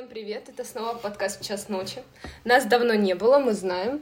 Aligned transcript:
Всем 0.00 0.08
привет, 0.08 0.48
это 0.48 0.64
снова 0.64 0.94
подкаст 0.94 1.42
«Час 1.42 1.68
ночи». 1.68 2.02
Нас 2.44 2.64
давно 2.64 2.94
не 2.94 3.14
было, 3.14 3.38
мы 3.38 3.52
знаем. 3.52 4.00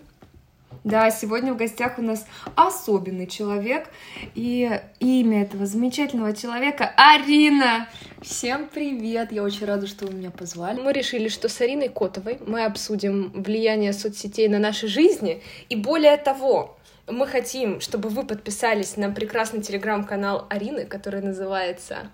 Да, 0.85 1.10
сегодня 1.10 1.53
в 1.53 1.56
гостях 1.56 1.99
у 1.99 2.03
нас 2.03 2.24
особенный 2.54 3.26
человек, 3.26 3.88
и 4.37 4.81
имя 5.00 5.42
этого 5.42 5.67
замечательного 5.67 6.37
человека 6.37 6.95
Арина. 6.96 7.88
Всем 8.22 8.69
привет! 8.69 9.32
Я 9.32 9.42
очень 9.42 9.67
рада, 9.67 9.88
что 9.88 10.06
вы 10.06 10.14
меня 10.14 10.31
позвали. 10.31 10.81
Мы 10.81 10.92
решили, 10.92 11.26
что 11.26 11.49
с 11.49 11.60
Ариной 11.60 11.88
Котовой 11.88 12.38
мы 12.46 12.65
обсудим 12.65 13.33
влияние 13.33 13.92
соцсетей 13.92 14.46
на 14.46 14.60
наши 14.60 14.87
жизни, 14.87 15.42
и 15.69 15.74
более 15.74 16.16
того, 16.16 16.78
мы 17.09 17.27
хотим, 17.27 17.80
чтобы 17.80 18.09
вы 18.09 18.24
подписались 18.24 18.96
на 18.96 19.10
прекрасный 19.10 19.62
телеграм-канал 19.62 20.46
Арины, 20.48 20.84
который 20.84 21.23
называется 21.23 22.09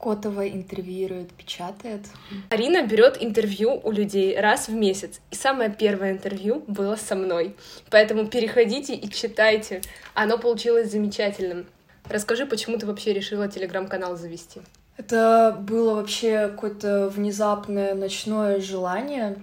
Котова 0.00 0.48
интервьюирует, 0.48 1.30
печатает. 1.32 2.06
Арина 2.48 2.86
берет 2.86 3.18
интервью 3.20 3.78
у 3.84 3.90
людей 3.90 4.38
раз 4.40 4.68
в 4.68 4.72
месяц. 4.72 5.20
И 5.30 5.34
самое 5.34 5.70
первое 5.70 6.12
интервью 6.12 6.64
было 6.66 6.96
со 6.96 7.14
мной. 7.14 7.54
Поэтому 7.90 8.26
переходите 8.26 8.94
и 8.94 9.10
читайте. 9.10 9.82
Оно 10.14 10.38
получилось 10.38 10.90
замечательным. 10.90 11.66
Расскажи, 12.08 12.46
почему 12.46 12.78
ты 12.78 12.86
вообще 12.86 13.12
решила 13.12 13.46
телеграм-канал 13.48 14.16
завести? 14.16 14.62
Это 14.96 15.56
было 15.60 15.94
вообще 15.94 16.48
какое-то 16.48 17.08
внезапное 17.08 17.94
ночное 17.94 18.58
желание 18.60 19.36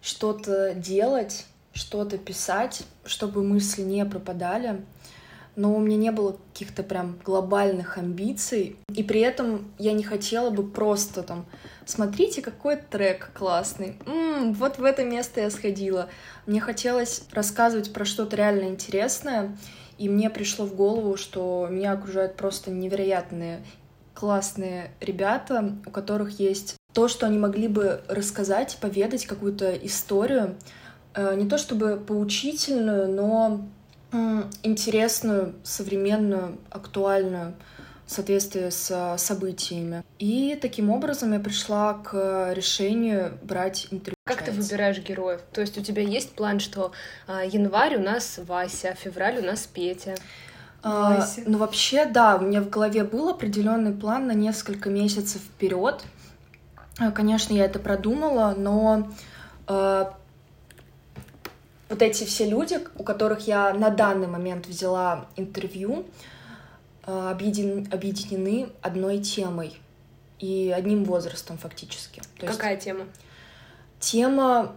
что-то 0.00 0.72
делать, 0.74 1.44
что-то 1.74 2.16
писать, 2.16 2.82
чтобы 3.04 3.42
мысли 3.42 3.82
не 3.82 4.04
пропадали 4.06 4.80
но 5.60 5.74
у 5.74 5.78
меня 5.78 5.98
не 5.98 6.10
было 6.10 6.36
каких-то 6.52 6.82
прям 6.82 7.18
глобальных 7.22 7.98
амбиций, 7.98 8.76
и 8.94 9.02
при 9.02 9.20
этом 9.20 9.70
я 9.78 9.92
не 9.92 10.02
хотела 10.02 10.48
бы 10.48 10.66
просто 10.66 11.22
там 11.22 11.44
смотрите, 11.84 12.40
какой 12.40 12.76
трек 12.76 13.30
классный, 13.34 13.98
М-м, 14.06 14.54
вот 14.54 14.78
в 14.78 14.84
это 14.84 15.04
место 15.04 15.42
я 15.42 15.50
сходила. 15.50 16.08
Мне 16.46 16.60
хотелось 16.60 17.24
рассказывать 17.32 17.92
про 17.92 18.06
что-то 18.06 18.36
реально 18.36 18.68
интересное, 18.68 19.54
и 19.98 20.08
мне 20.08 20.30
пришло 20.30 20.64
в 20.64 20.74
голову, 20.74 21.18
что 21.18 21.68
меня 21.70 21.92
окружают 21.92 22.36
просто 22.36 22.70
невероятные 22.70 23.62
классные 24.14 24.92
ребята, 25.00 25.74
у 25.84 25.90
которых 25.90 26.40
есть 26.40 26.76
то, 26.94 27.06
что 27.06 27.26
они 27.26 27.38
могли 27.38 27.68
бы 27.68 28.00
рассказать, 28.08 28.78
поведать 28.80 29.26
какую-то 29.26 29.76
историю, 29.76 30.56
э, 31.14 31.34
не 31.36 31.46
то 31.46 31.58
чтобы 31.58 31.96
поучительную, 31.96 33.12
но 33.12 33.68
интересную, 34.62 35.54
современную, 35.62 36.58
актуальную 36.70 37.54
в 38.06 38.12
соответствии 38.12 38.70
с 38.70 39.14
событиями. 39.18 40.02
И 40.18 40.58
таким 40.60 40.90
образом 40.90 41.32
я 41.32 41.38
пришла 41.38 41.94
к 41.94 42.52
решению 42.52 43.38
брать 43.42 43.86
интервью. 43.92 44.16
Как 44.24 44.44
ты 44.44 44.50
выбираешь 44.50 44.98
героев? 44.98 45.40
То 45.52 45.60
есть 45.60 45.78
у 45.78 45.80
тебя 45.80 46.02
есть 46.02 46.34
план, 46.34 46.58
что 46.58 46.90
а, 47.28 47.44
январь 47.44 47.96
у 47.96 48.00
нас 48.00 48.40
Вася, 48.44 48.94
февраль 48.94 49.38
у 49.38 49.42
нас 49.42 49.66
Петя? 49.66 50.16
А, 50.82 51.24
ну 51.46 51.58
вообще, 51.58 52.04
да, 52.04 52.36
у 52.36 52.40
меня 52.40 52.62
в 52.62 52.68
голове 52.70 53.04
был 53.04 53.28
определенный 53.28 53.92
план 53.92 54.26
на 54.26 54.32
несколько 54.32 54.90
месяцев 54.90 55.40
вперед. 55.42 56.02
А, 56.98 57.12
конечно, 57.12 57.52
я 57.52 57.66
это 57.66 57.78
продумала, 57.78 58.54
но 58.56 59.08
а, 59.66 60.14
вот 61.90 62.02
эти 62.02 62.24
все 62.24 62.48
люди, 62.48 62.78
у 62.96 63.02
которых 63.02 63.46
я 63.48 63.74
на 63.74 63.90
данный 63.90 64.28
момент 64.28 64.66
взяла 64.66 65.26
интервью, 65.36 66.06
э, 67.04 67.30
объедин, 67.30 67.88
объединены 67.92 68.68
одной 68.80 69.18
темой 69.18 69.76
и 70.38 70.72
одним 70.74 71.04
возрастом 71.04 71.58
фактически. 71.58 72.22
То 72.38 72.46
Какая 72.46 72.74
есть, 72.74 72.84
тема? 72.84 73.06
Тема 73.98 74.72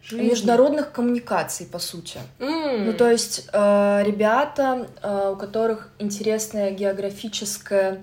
Жизни. 0.00 0.30
международных 0.30 0.92
коммуникаций, 0.92 1.66
по 1.66 1.80
сути. 1.80 2.20
Mm. 2.38 2.84
Ну, 2.84 2.92
то 2.94 3.10
есть 3.10 3.48
э, 3.52 4.02
ребята, 4.06 4.86
э, 5.02 5.32
у 5.32 5.36
которых 5.36 5.90
интересное 5.98 6.70
географическое 6.70 8.00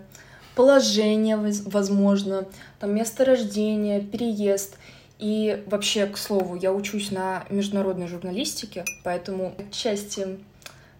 положение, 0.55 1.37
возможно, 1.37 2.45
там 2.81 2.93
место 2.93 3.23
рождения, 3.23 4.01
переезд— 4.01 4.77
и 5.17 5.63
вообще, 5.67 6.07
к 6.07 6.17
слову, 6.17 6.55
я 6.55 6.73
учусь 6.73 7.11
на 7.11 7.45
международной 7.49 8.07
журналистике, 8.07 8.83
поэтому 9.03 9.55
отчасти 9.57 10.39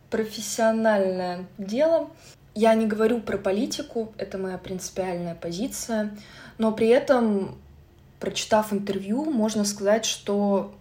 профессиональное 0.10 1.46
дело. 1.58 2.10
Я 2.54 2.74
не 2.76 2.86
говорю 2.86 3.20
про 3.20 3.38
политику, 3.38 4.14
это 4.18 4.38
моя 4.38 4.58
принципиальная 4.58 5.36
позиция, 5.36 6.16
но 6.58 6.72
при 6.72 6.88
этом, 6.88 7.58
прочитав 8.22 8.72
интервью, 8.72 9.26
можно 9.26 9.66
сказать, 9.66 10.06
что 10.06 10.74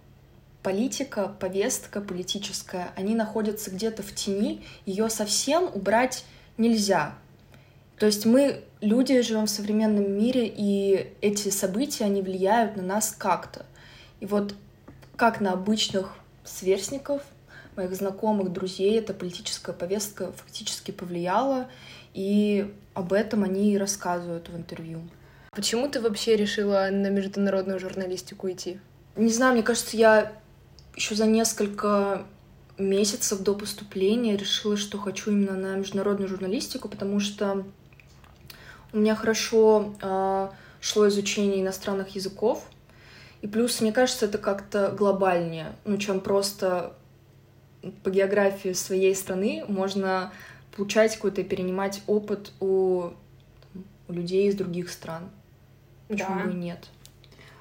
политика, 0.62 1.34
повестка 1.40 2.00
политическая, 2.00 2.92
они 2.94 3.16
находятся 3.16 3.70
где-то 3.70 4.04
в 4.04 4.14
тени, 4.14 4.64
ее 4.86 5.10
совсем 5.10 5.64
убрать 5.74 6.24
нельзя. 6.56 7.14
То 7.98 8.06
есть 8.06 8.24
мы 8.24 8.62
люди 8.84 9.20
живем 9.22 9.46
в 9.46 9.50
современном 9.50 10.12
мире, 10.12 10.46
и 10.46 11.12
эти 11.20 11.48
события, 11.48 12.04
они 12.04 12.22
влияют 12.22 12.76
на 12.76 12.82
нас 12.82 13.14
как-то. 13.16 13.66
И 14.20 14.26
вот 14.26 14.54
как 15.16 15.40
на 15.40 15.52
обычных 15.52 16.14
сверстников, 16.44 17.22
моих 17.76 17.94
знакомых, 17.94 18.52
друзей, 18.52 18.98
эта 18.98 19.14
политическая 19.14 19.72
повестка 19.72 20.32
фактически 20.32 20.90
повлияла, 20.90 21.68
и 22.12 22.72
об 22.94 23.12
этом 23.12 23.42
они 23.42 23.72
и 23.72 23.78
рассказывают 23.78 24.48
в 24.48 24.56
интервью. 24.56 25.02
Почему 25.50 25.88
ты 25.88 26.00
вообще 26.00 26.36
решила 26.36 26.88
на 26.90 27.08
международную 27.08 27.78
журналистику 27.78 28.50
идти? 28.50 28.80
Не 29.16 29.30
знаю, 29.30 29.54
мне 29.54 29.62
кажется, 29.62 29.96
я 29.96 30.32
еще 30.96 31.14
за 31.14 31.26
несколько 31.26 32.26
месяцев 32.76 33.40
до 33.40 33.54
поступления 33.54 34.36
решила, 34.36 34.76
что 34.76 34.98
хочу 34.98 35.30
именно 35.30 35.52
на 35.52 35.76
международную 35.76 36.28
журналистику, 36.28 36.88
потому 36.88 37.20
что 37.20 37.64
у 38.94 38.98
меня 38.98 39.16
хорошо 39.16 39.92
э, 40.00 40.48
шло 40.80 41.08
изучение 41.08 41.60
иностранных 41.60 42.14
языков. 42.14 42.64
И 43.42 43.48
плюс, 43.48 43.80
мне 43.80 43.92
кажется, 43.92 44.26
это 44.26 44.38
как-то 44.38 44.94
глобальнее, 44.96 45.74
ну, 45.84 45.98
чем 45.98 46.20
просто 46.20 46.94
по 48.02 48.10
географии 48.10 48.72
своей 48.72 49.14
страны 49.14 49.64
можно 49.68 50.32
получать 50.74 51.16
какой-то, 51.16 51.42
перенимать 51.42 52.02
опыт 52.06 52.52
у, 52.60 53.10
у 54.08 54.12
людей 54.12 54.48
из 54.48 54.54
других 54.54 54.88
стран. 54.90 55.28
Почему 56.08 56.38
да. 56.38 56.44
бы 56.44 56.52
и 56.52 56.54
нет? 56.54 56.88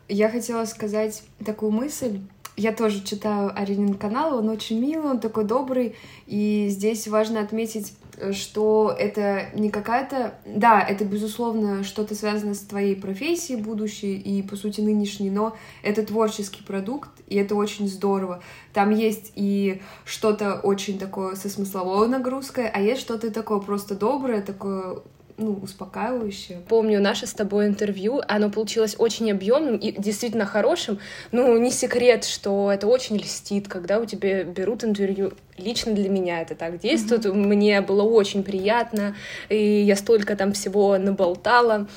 Я 0.07 0.29
хотела 0.29 0.65
сказать 0.65 1.23
такую 1.43 1.71
мысль. 1.71 2.21
Я 2.55 2.71
тоже 2.71 3.03
читаю 3.03 3.51
Аринин 3.59 3.95
канал, 3.95 4.37
он 4.37 4.49
очень 4.49 4.79
милый, 4.79 5.09
он 5.09 5.19
такой 5.19 5.43
добрый, 5.43 5.95
и 6.27 6.67
здесь 6.69 7.07
важно 7.07 7.41
отметить 7.41 7.93
что 8.31 8.95
это 8.97 9.47
не 9.53 9.69
какая-то... 9.69 10.35
Да, 10.45 10.81
это, 10.81 11.05
безусловно, 11.05 11.83
что-то 11.83 12.15
связано 12.15 12.53
с 12.53 12.59
твоей 12.59 12.95
профессией 12.95 13.61
будущей 13.61 14.17
и, 14.17 14.41
по 14.41 14.55
сути, 14.55 14.81
нынешней, 14.81 15.29
но 15.29 15.55
это 15.81 16.05
творческий 16.05 16.63
продукт, 16.63 17.09
и 17.27 17.35
это 17.35 17.55
очень 17.55 17.87
здорово. 17.87 18.41
Там 18.73 18.91
есть 18.91 19.31
и 19.35 19.81
что-то 20.05 20.55
очень 20.55 20.99
такое 20.99 21.35
со 21.35 21.49
смысловой 21.49 22.07
нагрузкой, 22.07 22.69
а 22.69 22.79
есть 22.79 23.01
что-то 23.01 23.31
такое 23.31 23.59
просто 23.59 23.95
доброе, 23.95 24.41
такое 24.41 24.99
ну, 25.37 25.59
успокаивающее. 25.61 26.59
Помню 26.67 27.01
наше 27.01 27.27
с 27.27 27.33
тобой 27.33 27.67
интервью, 27.67 28.21
оно 28.27 28.49
получилось 28.49 28.95
очень 28.97 29.31
объемным 29.31 29.77
и 29.77 29.91
действительно 29.91 30.45
хорошим. 30.45 30.99
Ну, 31.31 31.57
не 31.57 31.71
секрет, 31.71 32.25
что 32.25 32.71
это 32.71 32.87
очень 32.87 33.17
льстит, 33.17 33.67
когда 33.67 33.99
у 33.99 34.05
тебя 34.05 34.43
берут 34.43 34.83
интервью. 34.83 35.33
Лично 35.57 35.93
для 35.93 36.09
меня 36.09 36.41
это 36.41 36.55
так 36.55 36.79
действует. 36.79 37.25
Mm-hmm. 37.25 37.33
Мне 37.33 37.81
было 37.81 38.03
очень 38.03 38.43
приятно, 38.43 39.15
и 39.49 39.81
я 39.81 39.95
столько 39.95 40.35
там 40.35 40.53
всего 40.53 40.97
наболтала. 40.97 41.87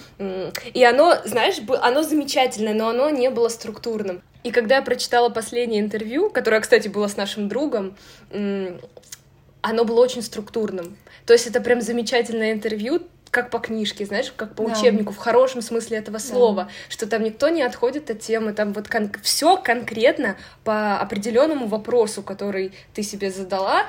И 0.75 0.84
оно, 0.84 1.16
знаешь, 1.25 1.56
оно 1.81 2.02
замечательное, 2.02 2.75
но 2.75 2.88
оно 2.88 3.10
не 3.10 3.31
было 3.31 3.49
структурным. 3.49 4.22
И 4.44 4.50
когда 4.50 4.76
я 4.76 4.82
прочитала 4.82 5.28
последнее 5.28 5.81
интервью, 5.81 6.31
которое, 6.31 6.60
кстати, 6.60 6.87
было 6.88 7.08
с 7.08 7.16
нашим 7.16 7.49
другом, 7.49 7.96
оно 8.31 9.84
было 9.84 10.00
очень 10.00 10.22
структурным. 10.22 10.96
То 11.26 11.32
есть 11.32 11.49
это 11.49 11.60
прям 11.60 11.81
замечательное 11.81 12.52
интервью, 12.52 13.02
как 13.36 13.50
по 13.50 13.58
книжке, 13.58 14.06
знаешь, 14.06 14.32
как 14.34 14.54
по 14.54 14.64
да. 14.64 14.72
учебнику, 14.72 15.12
в 15.12 15.18
хорошем 15.18 15.60
смысле 15.60 15.98
этого 15.98 16.16
слова, 16.16 16.64
да. 16.64 16.70
что 16.88 17.06
там 17.06 17.22
никто 17.22 17.50
не 17.50 17.60
отходит 17.60 18.10
от 18.10 18.20
темы, 18.20 18.54
там 18.54 18.72
вот 18.72 18.88
кон- 18.88 19.12
все 19.22 19.58
конкретно 19.58 20.36
по 20.64 20.96
определенному 20.96 21.66
вопросу, 21.66 22.22
который 22.22 22.72
ты 22.94 23.02
себе 23.02 23.30
задала, 23.30 23.82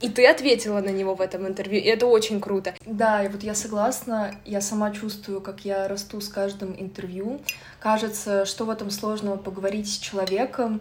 и 0.00 0.08
ты 0.08 0.26
ответила 0.26 0.80
на 0.80 0.88
него 0.88 1.14
в 1.14 1.20
этом 1.20 1.46
интервью, 1.46 1.78
и 1.82 1.84
это 1.84 2.06
очень 2.06 2.40
круто. 2.40 2.72
Да, 2.86 3.22
и 3.22 3.28
вот 3.28 3.42
я 3.42 3.54
согласна, 3.54 4.34
я 4.46 4.62
сама 4.62 4.90
чувствую, 4.90 5.42
как 5.42 5.66
я 5.66 5.86
расту 5.86 6.22
с 6.22 6.28
каждым 6.28 6.74
интервью. 6.78 7.42
Кажется, 7.80 8.46
что 8.46 8.64
в 8.64 8.70
этом 8.70 8.90
сложного 8.90 9.36
поговорить 9.36 9.92
с 9.92 9.98
человеком 9.98 10.80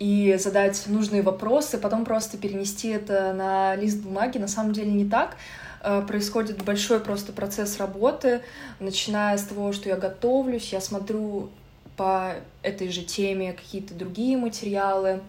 и 0.00 0.36
задать 0.40 0.82
нужные 0.88 1.22
вопросы, 1.22 1.78
потом 1.78 2.04
просто 2.04 2.36
перенести 2.36 2.88
это 2.88 3.32
на 3.32 3.76
лист 3.76 3.98
бумаги. 3.98 4.38
На 4.38 4.48
самом 4.48 4.72
деле 4.72 4.90
не 4.90 5.08
так. 5.08 5.36
Э, 5.84 6.00
происходит 6.00 6.64
большой 6.64 6.98
просто 6.98 7.32
процесс 7.32 7.76
работы, 7.76 8.40
начиная 8.80 9.36
с 9.36 9.42
того, 9.42 9.72
что 9.74 9.90
я 9.90 9.96
готовлюсь, 9.96 10.72
я 10.72 10.80
смотрю 10.80 11.50
по 11.98 12.32
этой 12.62 12.88
же 12.88 13.02
теме 13.02 13.52
какие-то 13.52 13.92
другие 13.92 14.38
материалы. 14.38 15.20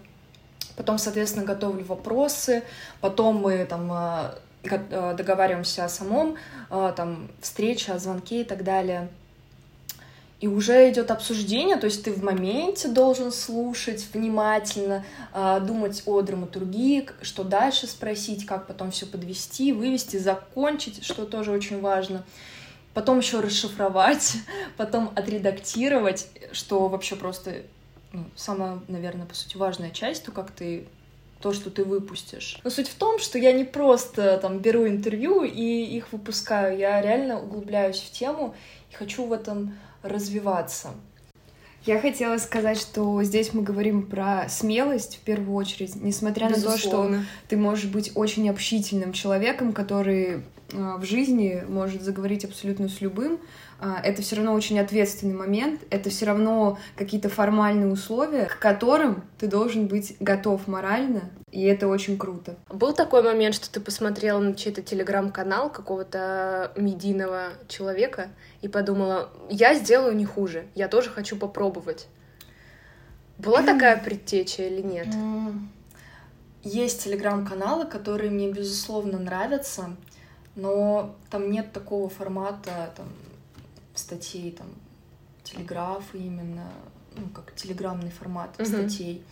Потом, 0.74 0.96
соответственно, 0.96 1.44
готовлю 1.44 1.84
вопросы. 1.84 2.62
Потом 3.02 3.36
мы 3.36 3.66
там 3.66 3.92
э, 3.92 4.30
э, 4.62 5.14
договариваемся 5.14 5.84
о 5.84 5.88
самом 5.90 6.36
там 6.70 7.28
встрече, 7.42 7.92
о 7.92 7.98
звонке 7.98 8.40
и 8.40 8.44
так 8.44 8.64
далее. 8.64 9.08
И 10.40 10.48
уже 10.48 10.90
идет 10.90 11.10
обсуждение, 11.10 11.76
то 11.76 11.86
есть 11.86 12.04
ты 12.04 12.12
в 12.12 12.22
моменте 12.22 12.88
должен 12.88 13.32
слушать 13.32 14.06
внимательно, 14.12 15.02
думать 15.62 16.02
о 16.04 16.20
драматургии, 16.20 17.08
что 17.22 17.42
дальше 17.42 17.86
спросить, 17.86 18.44
как 18.44 18.66
потом 18.66 18.90
все 18.90 19.06
подвести, 19.06 19.72
вывести, 19.72 20.18
закончить, 20.18 21.02
что 21.04 21.24
тоже 21.24 21.52
очень 21.52 21.80
важно 21.80 22.24
потом 22.96 23.18
еще 23.18 23.40
расшифровать, 23.40 24.38
потом 24.78 25.12
отредактировать, 25.14 26.28
что 26.52 26.88
вообще 26.88 27.14
просто 27.14 27.56
ну, 28.12 28.24
самая, 28.34 28.80
наверное, 28.88 29.26
по 29.26 29.34
сути, 29.34 29.58
важная 29.58 29.90
часть, 29.90 30.24
то, 30.24 30.32
как 30.32 30.50
ты 30.50 30.86
то, 31.42 31.52
что 31.52 31.70
ты 31.70 31.84
выпустишь. 31.84 32.58
Но 32.64 32.70
суть 32.70 32.88
в 32.88 32.94
том, 32.94 33.18
что 33.18 33.38
я 33.38 33.52
не 33.52 33.64
просто 33.64 34.38
там 34.38 34.60
беру 34.60 34.88
интервью 34.88 35.44
и 35.44 35.84
их 35.84 36.10
выпускаю, 36.12 36.78
я 36.78 37.02
реально 37.02 37.38
углубляюсь 37.38 38.00
в 38.00 38.10
тему 38.10 38.54
и 38.90 38.94
хочу 38.94 39.26
в 39.26 39.32
этом 39.34 39.78
развиваться. 40.08 40.90
Я 41.84 42.00
хотела 42.00 42.38
сказать, 42.38 42.80
что 42.80 43.22
здесь 43.22 43.52
мы 43.52 43.62
говорим 43.62 44.02
про 44.06 44.48
смелость 44.48 45.16
в 45.16 45.20
первую 45.20 45.54
очередь, 45.54 45.94
несмотря 45.94 46.48
Безусловно. 46.48 47.08
на 47.10 47.16
то, 47.18 47.22
что 47.22 47.30
ты 47.48 47.56
можешь 47.56 47.84
быть 47.84 48.10
очень 48.16 48.50
общительным 48.50 49.12
человеком, 49.12 49.72
который 49.72 50.42
в 50.72 51.04
жизни 51.04 51.64
может 51.68 52.02
заговорить 52.02 52.44
абсолютно 52.44 52.88
с 52.88 53.00
любым, 53.00 53.38
а, 53.78 54.00
это 54.02 54.22
все 54.22 54.36
равно 54.36 54.54
очень 54.54 54.78
ответственный 54.80 55.34
момент, 55.34 55.82
это 55.90 56.10
все 56.10 56.26
равно 56.26 56.78
какие-то 56.96 57.28
формальные 57.28 57.92
условия, 57.92 58.46
к 58.46 58.58
которым 58.58 59.24
ты 59.38 59.46
должен 59.46 59.86
быть 59.86 60.16
готов 60.18 60.66
морально, 60.66 61.30
и 61.50 61.62
это 61.62 61.88
очень 61.88 62.18
круто. 62.18 62.56
Был 62.70 62.94
такой 62.94 63.22
момент, 63.22 63.54
что 63.54 63.70
ты 63.70 63.80
посмотрела 63.80 64.40
на 64.40 64.54
чей-то 64.54 64.82
телеграм-канал 64.82 65.70
какого-то 65.70 66.72
медийного 66.76 67.50
человека 67.68 68.28
и 68.62 68.68
подумала, 68.68 69.30
я 69.50 69.74
сделаю 69.74 70.16
не 70.16 70.24
хуже, 70.24 70.66
я 70.74 70.88
тоже 70.88 71.10
хочу 71.10 71.36
попробовать. 71.36 72.08
Была 73.38 73.62
такая 73.62 74.02
предтеча 74.02 74.62
или 74.62 74.80
нет? 74.80 75.08
Есть 76.62 77.04
телеграм-каналы, 77.04 77.86
которые 77.86 78.30
мне, 78.30 78.50
безусловно, 78.50 79.18
нравятся 79.18 79.94
но 80.56 81.14
там 81.30 81.50
нет 81.50 81.72
такого 81.72 82.08
формата 82.08 82.92
там, 82.96 83.06
статей, 83.94 84.50
там, 84.50 84.66
телеграфа 85.44 86.16
именно, 86.16 86.72
ну, 87.14 87.28
как 87.28 87.54
телеграммный 87.54 88.10
формат 88.10 88.50
mm-hmm. 88.56 88.64
статей. 88.66 89.22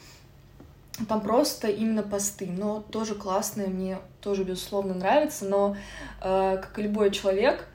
Там 1.08 1.22
просто 1.22 1.68
именно 1.68 2.04
посты, 2.04 2.46
но 2.46 2.84
тоже 2.92 3.16
классные, 3.16 3.66
мне 3.66 3.98
тоже, 4.20 4.44
безусловно, 4.44 4.94
нравится, 4.94 5.44
но, 5.44 5.76
э, 6.20 6.58
как 6.62 6.78
и 6.78 6.82
любой 6.82 7.10
человек, 7.10 7.66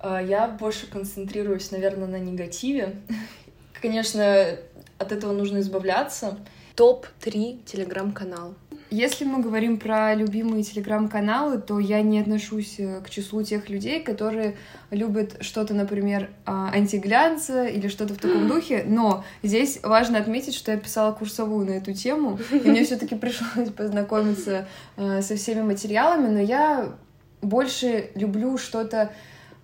э, 0.00 0.20
я 0.26 0.48
больше 0.48 0.86
концентрируюсь, 0.86 1.70
наверное, 1.70 2.06
на 2.06 2.18
негативе. 2.18 3.00
Конечно, 3.80 4.58
от 4.98 5.12
этого 5.12 5.32
нужно 5.32 5.60
избавляться. 5.60 6.38
Топ-3 6.74 7.64
телеграм-канал. 7.64 8.56
Если 8.94 9.24
мы 9.24 9.40
говорим 9.40 9.80
про 9.80 10.14
любимые 10.14 10.62
телеграм-каналы, 10.62 11.58
то 11.58 11.80
я 11.80 12.00
не 12.00 12.20
отношусь 12.20 12.76
э, 12.78 13.00
к 13.00 13.10
числу 13.10 13.42
тех 13.42 13.68
людей, 13.68 14.00
которые 14.00 14.54
любят 14.92 15.38
что-то, 15.40 15.74
например, 15.74 16.30
а, 16.46 16.70
антиглянца 16.72 17.64
или 17.64 17.88
что-то 17.88 18.14
в 18.14 18.18
таком 18.18 18.46
духе. 18.54 18.84
Но 18.86 19.24
здесь 19.42 19.80
важно 19.82 20.18
отметить, 20.18 20.54
что 20.54 20.70
я 20.70 20.78
писала 20.78 21.10
курсовую 21.10 21.66
на 21.66 21.72
эту 21.72 21.92
тему, 21.92 22.38
и 22.52 22.68
мне 22.68 22.84
все-таки 22.84 23.16
пришлось 23.16 23.70
познакомиться 23.70 24.68
э, 24.96 25.22
со 25.22 25.34
всеми 25.34 25.62
материалами, 25.62 26.28
но 26.28 26.38
я 26.38 26.94
больше 27.42 28.10
люблю 28.14 28.58
что-то 28.58 29.10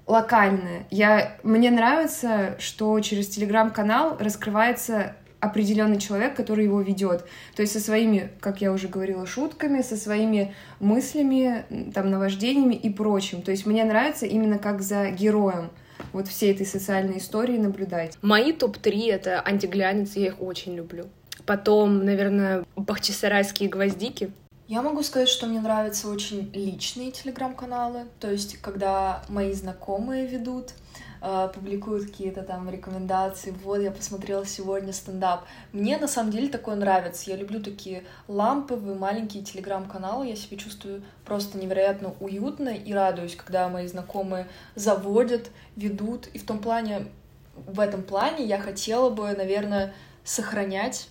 локальное. 0.09 0.89
Я, 0.91 1.37
мне 1.45 1.71
нравится, 1.71 2.57
что 2.59 2.99
через 2.99 3.29
телеграм-канал 3.29 4.17
раскрывается 4.19 5.15
определенный 5.41 5.99
человек, 5.99 6.37
который 6.37 6.65
его 6.65 6.81
ведет. 6.81 7.25
То 7.57 7.63
есть 7.63 7.73
со 7.73 7.81
своими, 7.81 8.31
как 8.41 8.61
я 8.61 8.73
уже 8.73 8.89
говорила, 8.89 9.27
шутками, 9.27 9.83
со 9.83 9.97
своими 9.97 10.55
мыслями, 10.79 11.65
там, 11.95 12.11
наваждениями 12.11 12.75
и 12.75 12.91
прочим. 12.91 13.43
То 13.43 13.51
есть 13.51 13.67
мне 13.67 13.85
нравится 13.85 14.27
именно 14.27 14.59
как 14.59 14.83
за 14.83 15.11
героем 15.11 15.71
вот 16.13 16.29
всей 16.29 16.53
этой 16.53 16.67
социальной 16.67 17.19
истории 17.19 17.59
наблюдать. 17.59 18.17
Мои 18.23 18.53
топ-3— 18.53 19.11
это 19.13 19.43
антиглянец, 19.45 20.17
я 20.17 20.29
их 20.29 20.41
очень 20.41 20.75
люблю. 20.75 21.07
Потом, 21.47 22.05
наверное, 22.05 22.65
бахчисарайские 22.77 23.69
гвоздики. 23.69 24.33
Я 24.69 24.83
могу 24.83 25.03
сказать, 25.03 25.29
что 25.29 25.47
мне 25.47 25.61
нравятся 25.61 26.09
очень 26.09 26.49
личные 26.55 27.11
телеграм-каналы, 27.11 28.05
то 28.21 28.31
есть 28.31 28.59
когда 28.59 29.25
мои 29.29 29.53
знакомые 29.53 30.29
ведут, 30.29 30.75
публикуют 31.21 32.07
какие-то 32.07 32.43
там 32.43 32.71
рекомендации. 32.71 33.55
Вот, 33.63 33.79
я 33.79 33.91
посмотрела 33.91 34.47
сегодня 34.47 34.93
стендап. 34.93 35.45
Мне 35.73 35.99
на 35.99 36.09
самом 36.09 36.31
деле 36.31 36.49
такое 36.49 36.77
нравится. 36.77 37.31
Я 37.31 37.37
люблю 37.37 37.63
такие 37.63 38.05
ламповые 38.29 38.97
маленькие 38.97 39.43
телеграм-каналы. 39.43 40.29
Я 40.29 40.37
себя 40.37 40.57
чувствую 40.57 41.03
просто 41.25 41.59
невероятно 41.59 42.15
уютно 42.21 42.71
и 42.71 42.93
радуюсь, 42.93 43.37
когда 43.37 43.69
мои 43.69 43.87
знакомые 43.87 44.49
заводят, 44.75 45.51
ведут. 45.77 46.29
И 46.29 46.39
в 46.39 46.47
том 46.47 46.59
плане, 46.59 47.09
в 47.55 47.81
этом 47.81 48.03
плане 48.03 48.45
я 48.45 48.59
хотела 48.59 49.11
бы, 49.11 49.31
наверное, 49.33 49.93
сохранять 50.25 51.09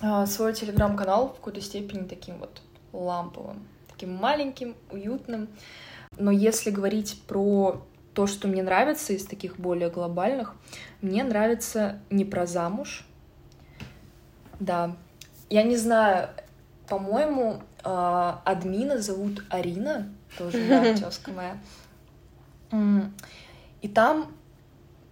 э, 0.00 0.26
свой 0.26 0.54
телеграм-канал 0.54 1.28
в 1.28 1.36
какой-то 1.36 1.60
степени 1.60 2.06
таким 2.06 2.38
вот 2.38 2.62
ламповым, 2.92 3.66
таким 3.90 4.14
маленьким, 4.14 4.76
уютным. 4.90 5.48
Но 6.16 6.30
если 6.30 6.70
говорить 6.70 7.20
про 7.26 7.82
то, 8.18 8.26
что 8.26 8.48
мне 8.48 8.64
нравится 8.64 9.12
из 9.12 9.24
таких 9.24 9.60
более 9.60 9.90
глобальных, 9.90 10.56
мне 11.02 11.22
нравится 11.22 12.00
не 12.10 12.24
про 12.24 12.46
замуж. 12.46 13.06
Да. 14.58 14.96
Я 15.48 15.62
не 15.62 15.76
знаю, 15.76 16.30
по-моему, 16.88 17.62
а, 17.84 18.42
админа 18.44 18.98
зовут 18.98 19.44
Арина, 19.50 20.12
тоже, 20.36 20.58
да, 20.68 20.96
тезка 20.96 21.30
моя. 21.30 21.58
И 23.82 23.86
там 23.86 24.32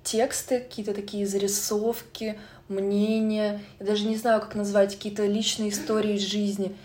тексты, 0.03 0.59
какие-то 0.59 0.93
такие 0.93 1.29
зарисовки, 1.29 2.41
мнения, 2.67 3.61
я 3.79 3.87
даже 3.87 4.05
не 4.07 4.17
знаю, 4.17 4.41
как 4.41 4.57
назвать, 4.57 4.97
какие-то 4.97 5.25
личные 5.27 5.71
истории 5.71 6.17
из 6.17 6.23
жизни. 6.23 6.77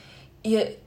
И 0.43 0.77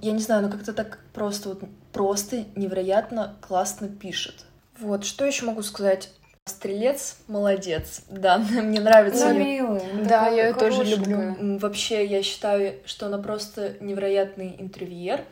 я 0.00 0.10
не 0.10 0.18
знаю, 0.18 0.40
она 0.40 0.50
как-то 0.50 0.72
так 0.72 0.98
просто, 1.12 1.50
вот, 1.50 1.62
просто 1.92 2.44
невероятно 2.56 3.36
классно 3.40 3.86
пишет. 3.86 4.46
Вот, 4.80 5.04
что 5.04 5.24
еще 5.24 5.44
могу 5.44 5.62
сказать? 5.62 6.10
Стрелец 6.46 7.18
молодец. 7.28 8.02
Да, 8.08 8.38
мне 8.62 8.80
нравится. 8.80 9.30
Она 9.30 9.38
милая. 9.38 9.82
Да, 10.04 10.28
я 10.28 10.48
ее 10.48 10.54
тоже 10.54 10.84
люблю. 10.84 11.58
Вообще, 11.58 12.04
я 12.04 12.22
считаю, 12.22 12.74
что 12.86 13.06
она 13.06 13.18
просто 13.18 13.74
невероятный 13.80 14.56
интервьюер. 14.58 15.24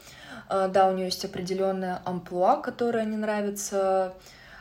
А, 0.49 0.69
да, 0.69 0.89
у 0.89 0.93
нее 0.93 1.07
есть 1.07 1.25
определенная 1.25 2.01
амплуа, 2.05 2.57
которая 2.57 3.05
не 3.05 3.17
нравится 3.17 4.15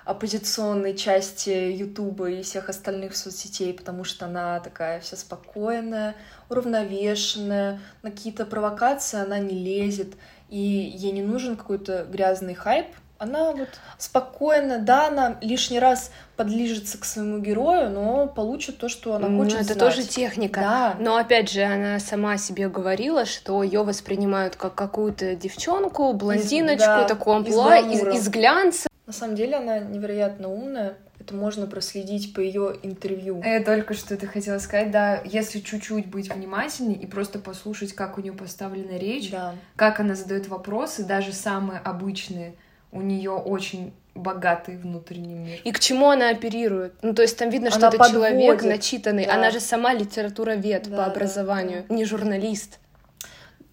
оппозиционной 0.08 0.96
части 0.96 1.50
Ютуба 1.50 2.30
и 2.30 2.42
всех 2.42 2.70
остальных 2.70 3.16
соцсетей, 3.16 3.74
потому 3.74 4.06
что 4.06 4.26
она 4.26 4.60
такая 4.62 5.02
вся 5.02 5.18
спокойная, 5.18 6.16
уравновешенная, 6.48 7.82
на 8.04 8.12
какие-то 8.12 8.46
провокации 8.46 9.20
она 9.20 9.38
не 9.38 9.60
лезет, 9.60 10.16
и 10.48 10.58
ей 10.58 11.12
не 11.12 11.24
нужен 11.24 11.58
какой-то 11.58 12.06
грязный 12.10 12.54
хайп, 12.54 12.88
она 13.20 13.52
вот 13.52 13.70
спокойно, 13.98 14.80
да, 14.80 15.08
она 15.08 15.38
лишний 15.42 15.80
раз 15.80 16.12
подлижется 16.36 16.98
к 16.98 17.06
своему 17.06 17.40
герою, 17.40 17.90
но 17.90 18.28
получит 18.28 18.78
то, 18.78 18.90
что 18.90 19.16
она 19.16 19.28
хочет. 19.28 19.54
Ну, 19.54 19.60
это 19.60 19.74
знать. 19.74 19.80
тоже 19.80 20.04
техника. 20.04 20.60
Да. 20.60 20.96
Но 21.00 21.18
опять 21.18 21.50
же, 21.50 21.64
она 21.64 22.00
сама 22.00 22.38
себе 22.38 22.70
говорила, 22.70 23.26
что 23.26 23.64
ее 23.64 23.84
воспринимают 23.84 24.56
как 24.56 24.76
какую-то 24.76 25.36
девчонку, 25.36 26.14
блондиночку, 26.14 26.84
из, 26.84 26.88
да, 26.88 27.04
такую 27.06 27.38
амплуа 27.38 27.78
из, 27.80 28.02
из, 28.02 28.16
из 28.16 28.30
глянца. 28.30 28.88
На 29.08 29.14
самом 29.14 29.36
деле 29.36 29.56
она 29.56 29.80
невероятно 29.80 30.50
умная. 30.50 30.96
Это 31.20 31.34
можно 31.34 31.66
проследить 31.66 32.34
по 32.34 32.40
ее 32.40 32.76
интервью. 32.84 33.42
Я 33.44 33.64
только 33.64 33.96
что 33.96 34.14
это 34.14 34.28
хотела 34.28 34.60
сказать, 34.60 34.92
да, 34.92 35.22
если 35.26 35.60
чуть-чуть 35.60 36.06
быть 36.08 36.32
внимательней 36.32 36.96
и 36.96 37.08
просто 37.08 37.40
послушать, 37.40 37.94
как 37.94 38.18
у 38.18 38.22
нее 38.22 38.34
поставлена 38.34 38.98
речь, 38.98 39.32
да. 39.32 39.56
как 39.76 40.00
она 40.00 40.14
задает 40.14 40.48
вопросы, 40.48 41.04
даже 41.04 41.34
самые 41.34 41.80
обычные 41.80 42.54
у 42.92 43.02
нее 43.02 43.32
очень 43.32 43.94
богатый 44.18 44.78
внутренний 44.78 45.36
мир. 45.36 45.60
И 45.64 45.72
к 45.72 45.80
чему 45.80 46.10
она 46.10 46.30
оперирует? 46.30 46.96
Ну, 47.02 47.14
то 47.14 47.22
есть 47.22 47.38
там 47.38 47.50
видно, 47.50 47.70
что 47.70 47.80
она 47.80 47.90
это 47.90 47.98
подводит. 47.98 48.32
человек 48.32 48.64
начитанный. 48.64 49.26
Да. 49.26 49.36
Она 49.36 49.52
же 49.52 49.60
сама 49.60 49.94
литературовед 49.94 50.90
да, 50.90 50.98
по 50.98 51.06
образованию, 51.06 51.86
да. 51.88 51.96
не 51.96 52.06
журналист. 52.06 52.80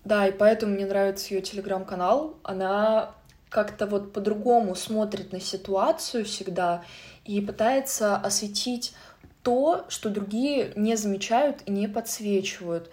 Да, 0.04 0.28
и 0.28 0.32
поэтому 0.32 0.74
мне 0.74 0.86
нравится 0.86 1.32
ее 1.32 1.40
телеграм-канал. 1.40 2.36
Она 2.42 3.14
как-то 3.48 3.86
вот 3.86 4.12
по-другому 4.12 4.74
смотрит 4.74 5.32
на 5.32 5.40
ситуацию 5.40 6.24
всегда 6.24 6.82
и 7.24 7.40
пытается 7.40 8.16
осветить 8.16 8.94
то, 9.42 9.84
что 9.88 10.10
другие 10.10 10.72
не 10.76 10.96
замечают 10.96 11.62
и 11.64 11.70
не 11.70 11.86
подсвечивают. 11.86 12.90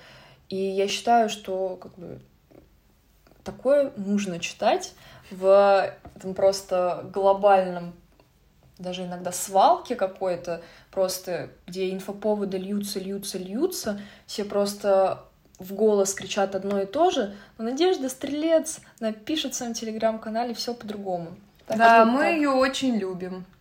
И 0.50 0.56
я 0.56 0.88
считаю, 0.88 1.30
что 1.30 1.78
как 1.78 1.98
бы 1.98 2.20
такое 3.44 3.92
нужно 3.96 4.40
читать 4.40 4.94
в 5.31 5.93
этом 6.15 6.33
просто 6.33 7.09
глобальном 7.13 7.93
даже 8.77 9.03
иногда 9.03 9.31
свалке 9.31 9.95
какой-то, 9.95 10.61
просто 10.89 11.50
где 11.67 11.91
инфоповоды 11.91 12.57
льются, 12.57 13.00
льются, 13.00 13.38
льются, 13.38 14.01
все 14.25 14.43
просто 14.43 15.23
в 15.59 15.73
голос 15.73 16.13
кричат 16.13 16.55
одно 16.55 16.81
и 16.81 16.85
то 16.85 17.11
же, 17.11 17.35
но 17.57 17.65
Надежда 17.65 18.09
Стрелец 18.09 18.79
напишет 19.00 19.53
в 19.53 19.57
своем 19.57 19.73
телеграм-канале 19.73 20.53
все 20.53 20.73
по-другому. 20.73 21.35
Так 21.67 21.77
да, 21.77 22.05
мы 22.05 22.25
ее 22.25 22.50
очень 22.50 22.97
любим. 22.97 23.45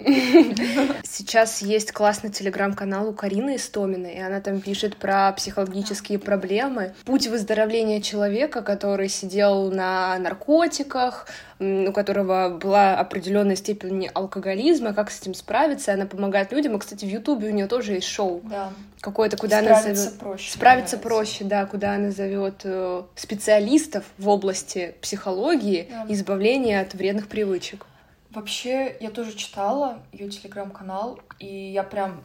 Сейчас 1.05 1.63
есть 1.63 1.93
классный 1.93 2.31
телеграм-канал 2.31 3.11
у 3.11 3.13
Карины 3.13 3.55
Истоминой, 3.57 4.15
и 4.15 4.21
она 4.21 4.41
там 4.41 4.61
пишет 4.61 4.97
про 4.97 5.31
психологические 5.33 6.19
проблемы. 6.19 6.95
Путь 7.05 7.29
выздоровления 7.29 8.01
человека, 8.01 8.63
который 8.63 9.09
сидел 9.09 9.71
на 9.71 10.19
наркотиках, 10.19 11.29
у 11.61 11.93
которого 11.93 12.49
была 12.49 12.97
определенная 12.99 13.55
степень 13.55 14.07
алкоголизма, 14.09 14.95
как 14.95 15.11
с 15.11 15.21
этим 15.21 15.35
справиться. 15.35 15.93
Она 15.93 16.07
помогает 16.07 16.53
людям. 16.53 16.75
И, 16.75 16.79
кстати, 16.79 17.05
в 17.05 17.09
Ютубе 17.09 17.49
у 17.49 17.51
нее 17.53 17.67
тоже 17.67 17.93
есть 17.93 18.07
шоу. 18.09 18.41
Да. 18.45 18.73
Какое-то, 19.01 19.37
куда 19.37 19.61
Справиться 19.61 19.87
она 19.87 19.95
зовет... 19.95 20.19
проще. 20.19 20.53
Справиться 20.53 20.99
проще, 20.99 21.45
да, 21.45 21.67
куда 21.67 21.95
она 21.95 22.11
зовет 22.13 22.63
э, 22.65 23.03
специалистов 23.15 24.05
в 24.17 24.29
области 24.29 24.95
психологии 25.03 25.89
Да. 25.91 26.07
и 26.09 26.15
избавления 26.15 26.81
от 26.81 26.95
вредных 26.95 27.29
привычек. 27.29 27.85
Вообще, 28.31 28.97
я 29.01 29.11
тоже 29.11 29.35
читала 29.35 30.03
ее 30.13 30.31
телеграм-канал, 30.31 31.21
и 31.39 31.47
я 31.47 31.83
прям 31.83 32.23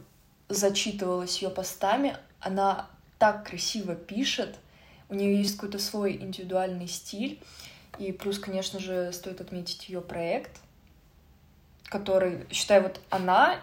зачитывалась 0.48 1.42
ее 1.42 1.50
постами. 1.50 2.16
Она 2.40 2.86
так 3.18 3.46
красиво 3.46 3.94
пишет, 3.94 4.56
у 5.08 5.14
нее 5.14 5.36
есть 5.36 5.56
какой-то 5.56 5.78
свой 5.78 6.16
индивидуальный 6.16 6.88
стиль. 6.88 7.38
И 7.98 8.12
плюс, 8.12 8.38
конечно 8.38 8.78
же, 8.78 9.12
стоит 9.12 9.40
отметить 9.40 9.88
ее 9.88 10.00
проект, 10.00 10.52
который, 11.84 12.46
считаю, 12.50 12.82
вот 12.82 13.00
она, 13.10 13.60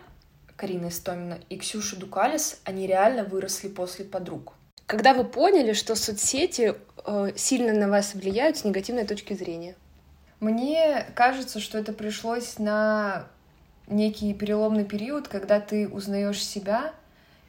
Карина 0.56 0.88
Истомина, 0.88 1.40
и 1.50 1.58
Ксюша 1.58 1.98
Дукалис, 1.98 2.62
они 2.64 2.88
реально 2.88 3.24
выросли 3.24 3.68
после 3.68 4.06
подруг. 4.06 4.54
Когда 4.86 5.14
вы 5.14 5.24
поняли, 5.24 5.74
что 5.74 5.96
соцсети 5.96 6.76
э, 7.06 7.32
сильно 7.36 7.74
на 7.74 7.90
вас 7.90 8.14
влияют 8.14 8.58
с 8.58 8.64
негативной 8.64 9.06
точки 9.06 9.34
зрения? 9.34 9.76
Мне 10.40 11.06
кажется, 11.16 11.60
что 11.60 11.78
это 11.78 11.94
пришлось 11.94 12.60
на 12.60 13.28
некий 13.88 14.34
переломный 14.34 14.86
период, 14.86 15.28
когда 15.28 15.60
ты 15.60 15.88
узнаешь 15.88 16.44
себя 16.44 16.94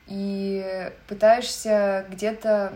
и 0.06 0.90
пытаешься 1.08 2.06
где-то 2.10 2.72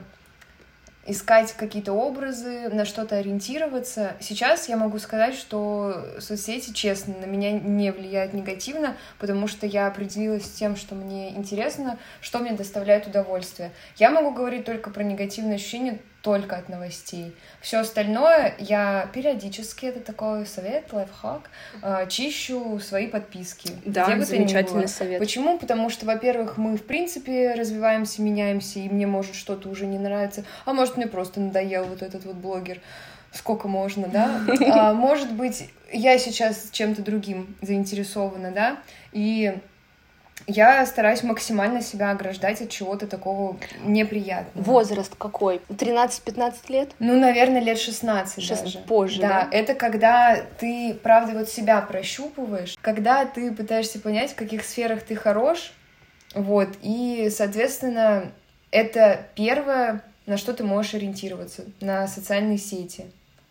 искать 1.09 1.53
какие-то 1.55 1.93
образы, 1.93 2.69
на 2.69 2.85
что-то 2.85 3.17
ориентироваться. 3.17 4.13
Сейчас 4.21 4.69
я 4.69 4.77
могу 4.77 4.99
сказать, 4.99 5.35
что 5.35 6.05
соцсети, 6.21 6.73
честно, 6.73 7.15
на 7.21 7.25
меня 7.25 7.53
не 7.53 7.91
влияют 7.91 8.35
негативно, 8.35 8.97
потому 9.19 9.49
что 9.49 9.67
я 9.67 9.87
определилась 9.87 10.45
с 10.45 10.51
тем, 10.51 10.77
что 10.77 10.95
мне 10.95 11.31
интересно, 11.31 11.99
что 12.21 12.39
мне 12.39 12.53
доставляет 12.53 13.07
удовольствие. 13.07 13.73
Я 13.97 14.11
могу 14.11 14.31
говорить 14.31 14.65
только 14.65 14.91
про 14.91 15.03
негативные 15.03 15.57
ощущения 15.57 15.99
только 16.23 16.57
от 16.57 16.69
новостей. 16.69 17.35
Все 17.61 17.79
остальное 17.79 18.55
я 18.59 19.09
периодически, 19.13 19.87
это 19.87 20.01
такой 20.01 20.47
совет, 20.47 20.93
лайфхак, 20.93 21.51
э, 21.83 22.07
чищу 22.09 22.81
свои 22.81 23.07
подписки. 23.07 23.71
Да, 23.85 24.07
где 24.07 24.17
бы 24.17 24.25
замечательный 24.25 24.89
совет. 24.89 25.21
Почему? 25.21 25.59
Потому 25.59 25.91
что, 25.91 26.07
во-первых, 26.07 26.57
мы, 26.59 26.77
в 26.77 26.85
принципе, 26.85 27.55
развиваемся, 27.55 28.21
меняемся, 28.23 28.81
и 28.81 28.89
мне 28.89 29.07
может 29.07 29.37
что-то 29.37 29.69
уже 29.69 29.87
не 29.87 29.99
нравится, 29.99 30.45
а 30.65 30.73
может, 30.73 30.97
мне 30.97 31.07
просто 31.07 31.41
надоел 31.41 31.85
вот 31.85 32.03
этот 32.03 32.25
вот 32.25 32.37
блогер. 32.37 32.81
Сколько 33.31 33.69
можно, 33.69 34.09
да? 34.09 34.41
А, 34.73 34.95
может 34.95 35.33
быть, 35.33 35.69
я 35.93 36.19
сейчас 36.19 36.71
чем-то 36.73 37.03
другим 37.03 37.57
заинтересована, 37.61 38.51
да? 38.51 38.79
И 39.13 39.55
я 40.49 40.85
стараюсь 40.87 41.23
максимально 41.23 41.83
себя 41.83 42.11
ограждать 42.11 42.63
от 42.63 42.71
чего-то 42.71 43.07
такого 43.07 43.57
неприятного. 43.85 44.65
Возраст 44.65 45.15
какой? 45.17 45.61
13-15 45.69 46.55
лет? 46.69 46.91
Ну, 46.99 47.21
наверное, 47.21 47.61
лет 47.61 47.79
16 47.79 48.43
Шест- 48.43 48.63
даже. 48.65 48.79
позже, 48.81 49.21
Да, 49.21 49.29
да? 49.29 49.49
это 49.57 49.75
когда 49.75 50.37
ты, 50.59 50.95
правда, 51.03 51.39
вот 51.39 51.49
себя 51.51 51.81
прощупываешь, 51.83 52.75
когда 52.81 53.27
ты 53.27 53.53
пытаешься 53.53 54.01
понять, 54.01 54.33
в 54.33 54.35
каких 54.37 54.65
сферах 54.65 55.03
ты 55.03 55.15
хорош, 55.15 55.73
вот, 56.35 56.69
и, 56.83 57.29
соответственно, 57.31 58.33
это 58.71 59.27
первое, 59.35 60.03
на 60.27 60.39
что 60.39 60.55
ты 60.55 60.65
можешь 60.65 60.95
ориентироваться, 60.95 61.65
на 61.81 62.07
социальные 62.09 62.59
сети. 62.59 63.05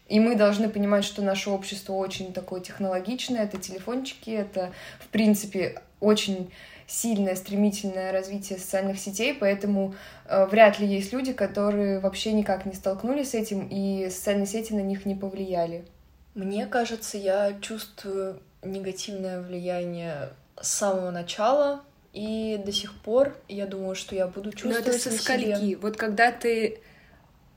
И 0.07 0.19
мы 0.19 0.35
должны 0.35 0.69
понимать, 0.69 1.03
что 1.03 1.21
наше 1.21 1.49
общество 1.49 1.93
очень 1.93 2.33
такое 2.33 2.61
технологичное, 2.61 3.43
это 3.43 3.57
телефончики, 3.57 4.29
это, 4.31 4.71
в 4.99 5.07
принципе, 5.09 5.81
очень 5.99 6.49
сильное, 6.87 7.35
стремительное 7.35 8.11
развитие 8.13 8.57
социальных 8.57 8.97
сетей, 8.97 9.33
поэтому 9.33 9.93
э, 10.25 10.45
вряд 10.45 10.79
ли 10.79 10.87
есть 10.87 11.11
люди, 11.11 11.33
которые 11.33 11.99
вообще 11.99 12.31
никак 12.31 12.65
не 12.65 12.73
столкнулись 12.73 13.31
с 13.31 13.33
этим, 13.33 13.67
и 13.69 14.09
социальные 14.09 14.47
сети 14.47 14.73
на 14.73 14.79
них 14.79 15.05
не 15.05 15.13
повлияли. 15.13 15.85
Мне 16.33 16.65
кажется, 16.65 17.17
я 17.17 17.57
чувствую 17.61 18.41
негативное 18.63 19.41
влияние 19.41 20.29
с 20.59 20.69
самого 20.69 21.11
начала 21.11 21.81
и 22.13 22.59
до 22.65 22.71
сих 22.71 22.93
пор. 23.01 23.35
Я 23.47 23.67
думаю, 23.67 23.95
что 23.95 24.15
я 24.15 24.27
буду 24.27 24.45
Но 24.45 24.51
чувствовать 24.51 24.85
Ну, 24.85 24.91
это 24.93 24.99
со 24.99 25.09
на 25.11 25.17
себе. 25.17 25.55
скольки? 25.55 25.75
Вот 25.75 25.97
когда 25.97 26.31
ты 26.31 26.79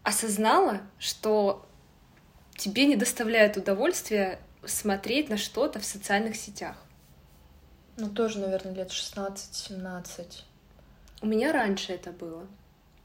осознала, 0.02 0.80
что 0.98 1.64
тебе 2.56 2.86
не 2.86 2.96
доставляет 2.96 3.56
удовольствия 3.56 4.38
смотреть 4.64 5.28
на 5.30 5.36
что-то 5.36 5.78
в 5.78 5.84
социальных 5.84 6.36
сетях. 6.36 6.76
Ну, 7.96 8.08
тоже, 8.08 8.38
наверное, 8.38 8.74
лет 8.74 8.90
16-17. 8.90 10.42
У 11.22 11.26
меня 11.26 11.52
раньше 11.52 11.92
это 11.92 12.12
было. 12.12 12.46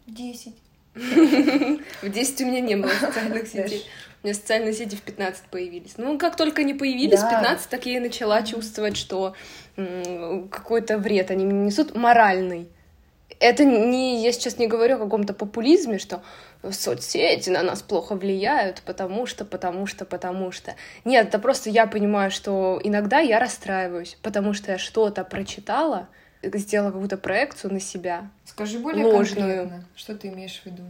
Десять. 0.07 0.55
В 0.93 2.09
10 2.09 2.41
у 2.41 2.45
меня 2.45 2.61
не 2.61 2.75
было 2.75 2.91
социальных 2.91 3.47
сетей. 3.47 3.85
У 4.23 4.27
меня 4.27 4.33
социальные 4.33 4.73
сети 4.73 4.95
в 4.95 5.01
15 5.01 5.45
появились. 5.51 5.95
Ну, 5.97 6.17
как 6.17 6.37
только 6.37 6.61
они 6.61 6.73
появились, 6.73 7.19
Да. 7.19 7.27
в 7.27 7.31
15 7.31 7.69
так 7.69 7.85
я 7.85 7.97
и 7.97 7.99
начала 7.99 8.41
чувствовать, 8.43 8.95
что 8.95 9.35
какой-то 9.75 10.97
вред 10.97 11.31
они 11.31 11.45
мне 11.45 11.65
несут 11.65 11.95
моральный. 11.95 12.69
Это 13.39 13.65
не, 13.65 14.23
я 14.23 14.31
сейчас 14.31 14.57
не 14.57 14.67
говорю 14.67 14.95
о 14.95 14.99
каком-то 14.99 15.33
популизме, 15.33 15.97
что 15.99 16.21
соцсети 16.71 17.49
на 17.49 17.63
нас 17.63 17.81
плохо 17.81 18.15
влияют, 18.15 18.81
потому 18.85 19.25
что, 19.25 19.45
потому 19.45 19.85
что, 19.87 20.05
потому 20.05 20.51
что. 20.51 20.75
Нет, 21.03 21.27
это 21.27 21.39
просто 21.39 21.69
я 21.69 21.85
понимаю, 21.87 22.31
что 22.31 22.79
иногда 22.83 23.19
я 23.19 23.39
расстраиваюсь, 23.39 24.17
потому 24.21 24.53
что 24.53 24.71
я 24.71 24.77
что-то 24.77 25.23
прочитала, 25.23 26.07
сделала 26.41 26.91
какую-то 26.91 27.17
проекцию 27.17 27.73
на 27.73 27.79
себя. 27.79 28.29
Скажи 28.45 28.79
более 28.79 29.05
Ложную. 29.05 29.57
конкретно, 29.57 29.85
что 29.95 30.15
ты 30.15 30.29
имеешь 30.29 30.61
в 30.61 30.65
виду? 30.65 30.83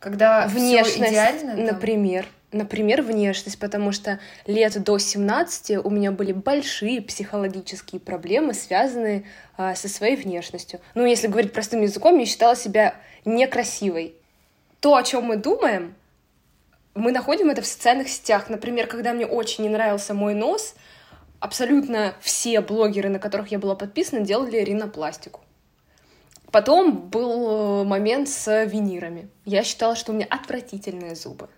Когда 0.00 0.48
Внешность, 0.48 1.12
идеально, 1.12 1.54
там? 1.54 1.64
например. 1.64 2.26
Например, 2.52 3.00
внешность, 3.00 3.58
потому 3.58 3.92
что 3.92 4.20
лет 4.46 4.82
до 4.82 4.98
17 4.98 5.84
у 5.84 5.88
меня 5.88 6.12
были 6.12 6.32
большие 6.32 7.00
психологические 7.00 7.98
проблемы, 7.98 8.52
связанные 8.52 9.24
а, 9.56 9.74
со 9.74 9.88
своей 9.88 10.16
внешностью. 10.16 10.78
Ну, 10.94 11.06
если 11.06 11.28
говорить 11.28 11.54
простым 11.54 11.80
языком, 11.80 12.18
я 12.18 12.26
считала 12.26 12.54
себя 12.54 12.94
некрасивой. 13.24 14.14
То, 14.80 14.96
о 14.96 15.02
чем 15.02 15.24
мы 15.24 15.36
думаем, 15.36 15.94
мы 16.94 17.10
находим 17.10 17.48
это 17.48 17.62
в 17.62 17.66
социальных 17.66 18.10
сетях. 18.10 18.50
Например, 18.50 18.86
когда 18.86 19.14
мне 19.14 19.24
очень 19.24 19.64
не 19.64 19.70
нравился 19.70 20.12
мой 20.12 20.34
нос, 20.34 20.74
абсолютно 21.40 22.14
все 22.20 22.60
блогеры, 22.60 23.08
на 23.08 23.18
которых 23.18 23.48
я 23.48 23.58
была 23.58 23.74
подписана, 23.74 24.20
делали 24.20 24.58
ринопластику. 24.58 25.40
Потом 26.50 27.08
был 27.08 27.80
э, 27.80 27.84
момент 27.84 28.28
с 28.28 28.64
винирами. 28.66 29.30
Я 29.46 29.64
считала, 29.64 29.96
что 29.96 30.12
у 30.12 30.14
меня 30.14 30.26
отвратительные 30.28 31.14
зубы. 31.14 31.48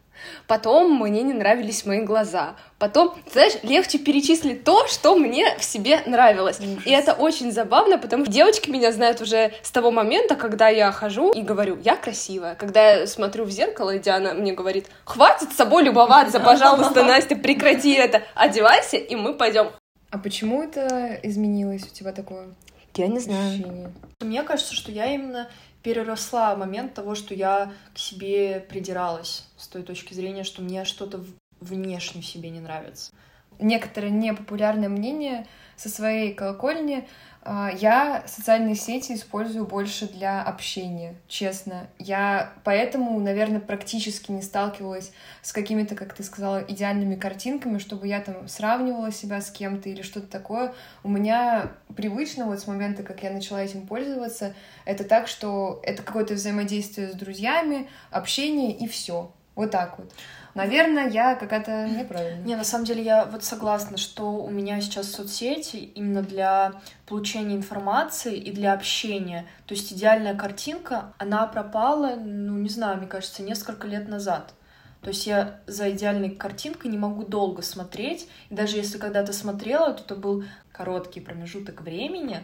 Потом 0.46 1.00
мне 1.00 1.22
не 1.22 1.32
нравились 1.32 1.86
мои 1.86 2.00
глаза. 2.00 2.56
Потом, 2.78 3.14
знаешь, 3.32 3.54
легче 3.62 3.98
перечислить 3.98 4.64
то, 4.64 4.86
что 4.88 5.16
мне 5.16 5.56
в 5.58 5.64
себе 5.64 6.00
нравилось. 6.06 6.60
И 6.84 6.90
это 6.90 7.12
очень 7.14 7.52
забавно, 7.52 7.98
потому 7.98 8.24
что 8.24 8.32
девочки 8.32 8.70
меня 8.70 8.92
знают 8.92 9.20
уже 9.20 9.52
с 9.62 9.70
того 9.70 9.90
момента, 9.90 10.36
когда 10.36 10.68
я 10.68 10.92
хожу 10.92 11.32
и 11.32 11.42
говорю, 11.42 11.78
я 11.84 11.96
красивая. 11.96 12.54
Когда 12.54 12.90
я 12.90 13.06
смотрю 13.06 13.44
в 13.44 13.50
зеркало, 13.50 13.90
и 13.94 13.98
Диана 13.98 14.34
мне 14.34 14.52
говорит, 14.52 14.86
хватит 15.04 15.52
с 15.52 15.56
собой 15.56 15.84
любоваться, 15.84 16.40
пожалуйста, 16.40 17.02
Настя, 17.04 17.36
прекрати 17.36 17.94
это. 17.94 18.22
Одевайся, 18.34 18.96
и 18.96 19.14
мы 19.14 19.34
пойдем. 19.34 19.70
А 20.10 20.18
почему 20.18 20.62
это 20.62 21.18
изменилось 21.22 21.82
у 21.82 21.94
тебя 21.94 22.12
такое 22.12 22.48
Я 22.94 23.08
не 23.08 23.18
знаю. 23.18 23.48
ощущение? 23.48 23.92
Мне 24.20 24.42
кажется, 24.42 24.74
что 24.74 24.92
я 24.92 25.06
именно 25.12 25.48
переросла 25.82 26.56
момент 26.56 26.94
того, 26.94 27.14
что 27.14 27.34
я 27.34 27.72
к 27.94 27.98
себе 27.98 28.64
придиралась 28.68 29.44
с 29.64 29.68
той 29.68 29.82
точки 29.82 30.14
зрения, 30.14 30.44
что 30.44 30.62
мне 30.62 30.84
что-то 30.84 31.24
внешне 31.60 32.20
в 32.20 32.26
себе 32.26 32.50
не 32.50 32.60
нравится. 32.60 33.12
некоторое 33.58 34.10
непопулярное 34.10 34.88
мнение 34.88 35.46
со 35.76 35.88
своей 35.88 36.34
колокольни. 36.34 37.08
А, 37.46 37.70
я 37.70 38.24
социальные 38.26 38.74
сети 38.74 39.12
использую 39.14 39.66
больше 39.66 40.08
для 40.08 40.42
общения, 40.42 41.14
честно. 41.28 41.88
Я 41.98 42.52
поэтому, 42.64 43.20
наверное, 43.20 43.60
практически 43.60 44.32
не 44.32 44.40
сталкивалась 44.40 45.12
с 45.42 45.52
какими-то, 45.52 45.94
как 45.94 46.14
ты 46.14 46.22
сказала, 46.22 46.64
идеальными 46.66 47.16
картинками, 47.16 47.78
чтобы 47.78 48.08
я 48.08 48.20
там 48.20 48.48
сравнивала 48.48 49.12
себя 49.12 49.40
с 49.40 49.50
кем-то 49.50 49.88
или 49.88 50.02
что-то 50.02 50.26
такое. 50.26 50.74
У 51.02 51.08
меня 51.08 51.72
привычно 51.94 52.46
вот 52.46 52.60
с 52.60 52.66
момента, 52.66 53.02
как 53.02 53.22
я 53.22 53.30
начала 53.30 53.62
этим 53.62 53.86
пользоваться, 53.86 54.54
это 54.86 55.04
так, 55.04 55.28
что 55.28 55.80
это 55.84 56.02
какое-то 56.02 56.34
взаимодействие 56.34 57.12
с 57.12 57.14
друзьями, 57.14 57.88
общение 58.10 58.72
и 58.72 58.88
все. 58.88 59.30
Вот 59.54 59.70
так 59.70 59.98
вот. 59.98 60.12
Наверное, 60.54 61.08
я 61.10 61.34
какая-то 61.34 61.88
неправильная. 61.88 62.44
Не, 62.44 62.56
на 62.56 62.64
самом 62.64 62.84
деле 62.84 63.02
я 63.02 63.24
вот 63.24 63.42
согласна, 63.42 63.96
что 63.96 64.32
у 64.32 64.50
меня 64.50 64.80
сейчас 64.80 65.10
соцсети 65.10 65.76
именно 65.76 66.22
для 66.22 66.80
получения 67.06 67.56
информации 67.56 68.36
и 68.36 68.52
для 68.52 68.72
общения. 68.72 69.46
То 69.66 69.74
есть 69.74 69.92
идеальная 69.92 70.34
картинка, 70.34 71.12
она 71.18 71.46
пропала, 71.46 72.14
ну, 72.16 72.56
не 72.58 72.68
знаю, 72.68 72.98
мне 72.98 73.06
кажется, 73.06 73.42
несколько 73.42 73.86
лет 73.88 74.08
назад. 74.08 74.54
То 75.02 75.08
есть 75.08 75.26
я 75.26 75.60
за 75.66 75.90
идеальной 75.90 76.30
картинкой 76.30 76.90
не 76.90 76.98
могу 76.98 77.24
долго 77.24 77.62
смотреть. 77.62 78.28
И 78.48 78.54
даже 78.54 78.76
если 78.76 78.98
когда-то 78.98 79.32
смотрела, 79.32 79.92
то 79.92 80.02
это 80.02 80.16
был 80.16 80.44
короткий 80.72 81.20
промежуток 81.20 81.82
времени, 81.82 82.42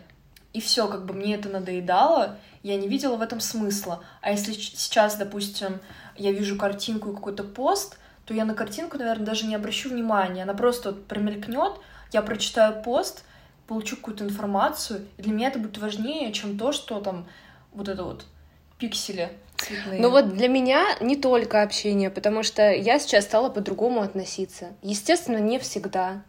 и 0.53 0.61
все, 0.61 0.89
как 0.89 1.07
бы 1.07 1.15
мне 1.15 1.37
это 1.37 1.49
надоедало, 1.49 2.39
я 2.63 2.77
не 2.77 2.89
видела 2.89 3.17
в 3.17 3.23
этом 3.23 3.41
смысла. 3.41 4.03
А 4.21 4.33
если 4.33 4.53
сейчас, 4.53 5.17
допустим, 5.17 5.81
я 6.21 6.33
вижу 6.33 6.57
картинку 6.57 7.11
и 7.11 7.15
какой-то 7.15 7.45
пост, 7.45 7.99
то 8.25 8.35
я 8.35 8.45
на 8.45 8.55
картинку, 8.55 8.99
наверное, 8.99 9.27
даже 9.27 9.47
не 9.47 9.55
обращу 9.55 9.89
внимания. 9.89 10.43
Она 10.43 10.55
просто 10.55 10.91
вот 10.91 11.07
промелькнет, 11.07 11.73
я 12.13 12.23
прочитаю 12.23 12.83
пост, 12.83 13.25
получу 13.67 13.97
какую-то 13.97 14.25
информацию, 14.25 15.07
и 15.17 15.23
для 15.23 15.33
меня 15.33 15.49
это 15.49 15.59
будет 15.59 15.79
важнее, 15.79 16.33
чем 16.33 16.59
то, 16.59 16.73
что 16.73 17.01
там 17.01 17.27
вот 17.73 17.89
это 17.89 18.05
вот 18.05 18.25
пиксели 18.79 19.31
цветные. 19.57 20.01
Ну 20.01 20.11
вот 20.11 20.35
для 20.35 20.49
меня 20.49 20.85
не 21.01 21.17
только 21.17 21.63
общение, 21.63 22.11
потому 22.11 22.43
что 22.43 22.71
я 22.71 22.99
сейчас 22.99 23.25
стала 23.25 23.49
по-другому 23.49 24.01
относиться. 24.01 24.75
Естественно, 24.83 25.39
не 25.39 25.59
всегда 25.59 26.23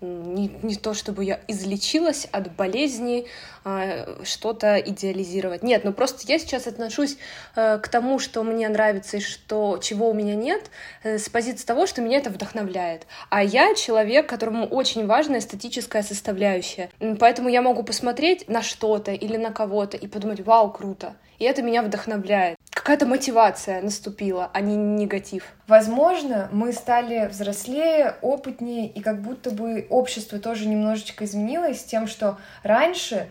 не, 0.00 0.50
не 0.62 0.76
то 0.76 0.92
чтобы 0.94 1.24
я 1.24 1.40
излечилась 1.48 2.26
от 2.30 2.54
болезни, 2.54 3.26
а, 3.64 4.18
что-то 4.24 4.78
идеализировать. 4.78 5.62
Нет, 5.62 5.84
ну 5.84 5.92
просто 5.92 6.20
я 6.26 6.38
сейчас 6.38 6.66
отношусь 6.66 7.16
а, 7.54 7.78
к 7.78 7.88
тому, 7.88 8.18
что 8.18 8.42
мне 8.42 8.68
нравится 8.68 9.16
и 9.16 9.20
что, 9.20 9.78
чего 9.78 10.10
у 10.10 10.14
меня 10.14 10.34
нет, 10.34 10.70
а, 11.02 11.18
с 11.18 11.28
позиции 11.28 11.64
того, 11.64 11.86
что 11.86 12.02
меня 12.02 12.18
это 12.18 12.30
вдохновляет. 12.30 13.06
А 13.30 13.42
я 13.42 13.74
человек, 13.74 14.28
которому 14.28 14.66
очень 14.66 15.06
важна 15.06 15.38
эстетическая 15.38 16.02
составляющая. 16.02 16.90
Поэтому 17.18 17.48
я 17.48 17.62
могу 17.62 17.82
посмотреть 17.82 18.48
на 18.48 18.62
что-то 18.62 19.12
или 19.12 19.36
на 19.36 19.50
кого-то 19.50 19.96
и 19.96 20.06
подумать, 20.06 20.40
вау, 20.40 20.70
круто. 20.70 21.16
И 21.38 21.44
это 21.44 21.62
меня 21.62 21.82
вдохновляет 21.82 22.56
какая-то 22.86 23.06
мотивация 23.06 23.82
наступила, 23.82 24.48
а 24.52 24.60
не 24.60 24.76
негатив. 24.76 25.42
Возможно, 25.66 26.48
мы 26.52 26.72
стали 26.72 27.26
взрослее, 27.26 28.14
опытнее, 28.22 28.86
и 28.86 29.00
как 29.00 29.22
будто 29.22 29.50
бы 29.50 29.88
общество 29.90 30.38
тоже 30.38 30.68
немножечко 30.68 31.24
изменилось 31.24 31.82
тем, 31.82 32.06
что 32.06 32.38
раньше 32.62 33.28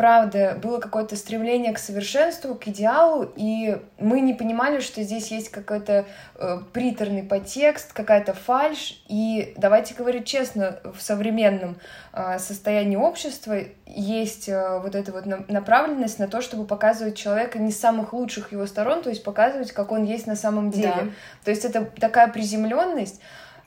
правда, 0.00 0.58
было 0.62 0.78
какое-то 0.78 1.14
стремление 1.14 1.74
к 1.74 1.78
совершенству, 1.78 2.54
к 2.54 2.66
идеалу, 2.68 3.30
и 3.36 3.76
мы 3.98 4.22
не 4.22 4.32
понимали, 4.32 4.80
что 4.80 5.02
здесь 5.02 5.30
есть 5.30 5.50
какой-то 5.50 6.06
э, 6.36 6.58
приторный 6.72 7.22
подтекст, 7.22 7.92
какая-то 7.92 8.32
фальшь, 8.32 9.02
и 9.08 9.52
давайте 9.58 9.92
говорить 9.92 10.24
честно, 10.24 10.80
в 10.84 11.02
современном 11.02 11.76
э, 12.14 12.38
состоянии 12.38 12.96
общества 12.96 13.58
есть 13.84 14.48
э, 14.48 14.78
вот 14.78 14.94
эта 14.94 15.12
вот 15.12 15.26
направленность 15.50 16.18
на 16.18 16.28
то, 16.28 16.40
чтобы 16.40 16.64
показывать 16.64 17.18
человека 17.18 17.58
не 17.58 17.70
с 17.70 17.78
самых 17.78 18.14
лучших 18.14 18.52
его 18.52 18.64
сторон, 18.64 19.02
то 19.02 19.10
есть 19.10 19.22
показывать, 19.22 19.72
как 19.72 19.92
он 19.92 20.04
есть 20.04 20.26
на 20.26 20.34
самом 20.34 20.70
деле. 20.70 20.94
Да. 20.96 21.08
То 21.44 21.50
есть 21.50 21.66
это 21.66 21.84
такая 21.84 22.28
приземленность, 22.28 23.20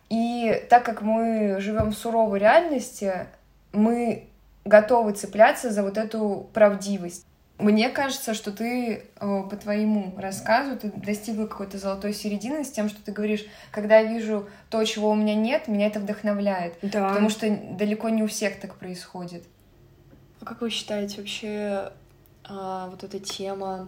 и 0.10 0.66
так 0.68 0.84
как 0.84 1.04
мы 1.04 1.58
живем 1.60 1.92
в 1.92 1.96
суровой 1.96 2.40
реальности, 2.40 3.28
мы 3.72 4.30
готовы 4.66 5.14
цепляться 5.14 5.72
за 5.72 5.84
вот 5.84 5.98
эту 5.98 6.50
правдивость. 6.54 7.26
Мне 7.60 7.90
кажется, 7.90 8.34
что 8.34 8.52
ты 8.52 9.06
э, 9.16 9.44
по 9.50 9.56
твоему 9.56 10.14
рассказу 10.18 10.78
ты 10.78 10.92
достигла 10.92 11.46
какой-то 11.46 11.78
золотой 11.78 12.14
середины 12.14 12.64
с 12.66 12.72
тем, 12.72 12.90
что 12.90 13.02
ты 13.02 13.12
говоришь, 13.12 13.46
когда 13.72 14.00
я 14.00 14.12
вижу 14.12 14.50
то, 14.70 14.84
чего 14.84 15.12
у 15.12 15.16
меня 15.16 15.36
нет, 15.36 15.68
меня 15.68 15.88
это 15.88 16.00
вдохновляет. 16.00 16.74
Да. 16.82 17.10
Потому 17.10 17.30
что 17.30 17.50
далеко 17.72 18.10
не 18.10 18.24
у 18.24 18.28
всех 18.28 18.60
так 18.60 18.76
происходит. 18.76 19.44
А 20.42 20.46
как 20.46 20.62
вы 20.62 20.72
считаете 20.72 21.18
вообще 21.18 21.92
а, 22.44 22.90
вот 22.90 23.04
эта 23.04 23.20
тема 23.20 23.88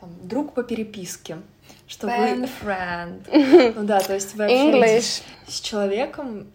там, 0.00 0.10
друг 0.22 0.54
по 0.54 0.62
переписке? 0.62 1.38
Что 1.86 2.06
Fan 2.06 2.40
вы... 2.40 2.48
friend. 2.62 3.72
Ну 3.76 3.84
да, 3.84 4.00
то 4.00 4.14
есть 4.14 4.34
вы 4.34 4.44
общаетесь 4.44 5.24
с 5.46 5.60
человеком, 5.60 6.46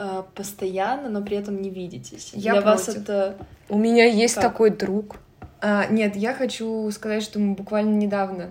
э, 0.00 0.22
постоянно, 0.34 1.08
но 1.08 1.22
при 1.22 1.36
этом 1.36 1.60
не 1.60 1.70
видитесь. 1.70 2.32
Я 2.34 2.54
Для 2.54 2.62
против. 2.62 2.86
вас 2.86 2.96
это... 2.96 3.36
У 3.68 3.78
меня 3.78 4.06
есть 4.06 4.34
как? 4.34 4.44
такой 4.44 4.70
друг. 4.70 5.18
А, 5.60 5.86
нет, 5.86 6.16
я 6.16 6.32
хочу 6.34 6.90
сказать, 6.90 7.22
что 7.22 7.38
мы 7.38 7.54
буквально 7.54 7.94
недавно 7.94 8.50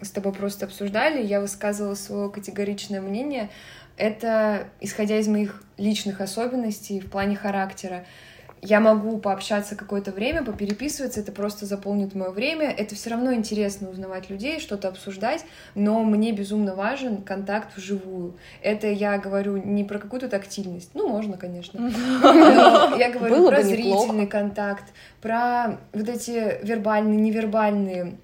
с 0.00 0.10
тобой 0.10 0.32
просто 0.32 0.66
обсуждали, 0.66 1.24
я 1.24 1.40
высказывала 1.40 1.94
свое 1.94 2.30
категоричное 2.30 3.00
мнение. 3.00 3.50
Это 3.96 4.68
исходя 4.80 5.18
из 5.18 5.28
моих 5.28 5.62
личных 5.78 6.20
особенностей 6.20 7.00
в 7.00 7.10
плане 7.10 7.36
характера 7.36 8.04
я 8.64 8.80
могу 8.80 9.18
пообщаться 9.18 9.76
какое-то 9.76 10.10
время, 10.10 10.42
попереписываться, 10.42 11.20
это 11.20 11.32
просто 11.32 11.66
заполнит 11.66 12.14
мое 12.14 12.30
время. 12.30 12.70
Это 12.70 12.94
все 12.94 13.10
равно 13.10 13.34
интересно 13.34 13.90
узнавать 13.90 14.30
людей, 14.30 14.58
что-то 14.58 14.88
обсуждать, 14.88 15.44
но 15.74 16.02
мне 16.02 16.32
безумно 16.32 16.74
важен 16.74 17.22
контакт 17.22 17.76
вживую. 17.76 18.34
Это 18.62 18.86
я 18.86 19.18
говорю 19.18 19.58
не 19.58 19.84
про 19.84 19.98
какую-то 19.98 20.30
тактильность, 20.30 20.90
ну, 20.94 21.08
можно, 21.08 21.36
конечно. 21.36 21.90
Я 22.98 23.10
говорю 23.12 23.48
про 23.48 23.62
зрительный 23.62 24.26
контакт, 24.26 24.84
про 25.20 25.78
вот 25.92 26.08
эти 26.08 26.64
вербальные, 26.64 27.20
невербальные 27.20 28.16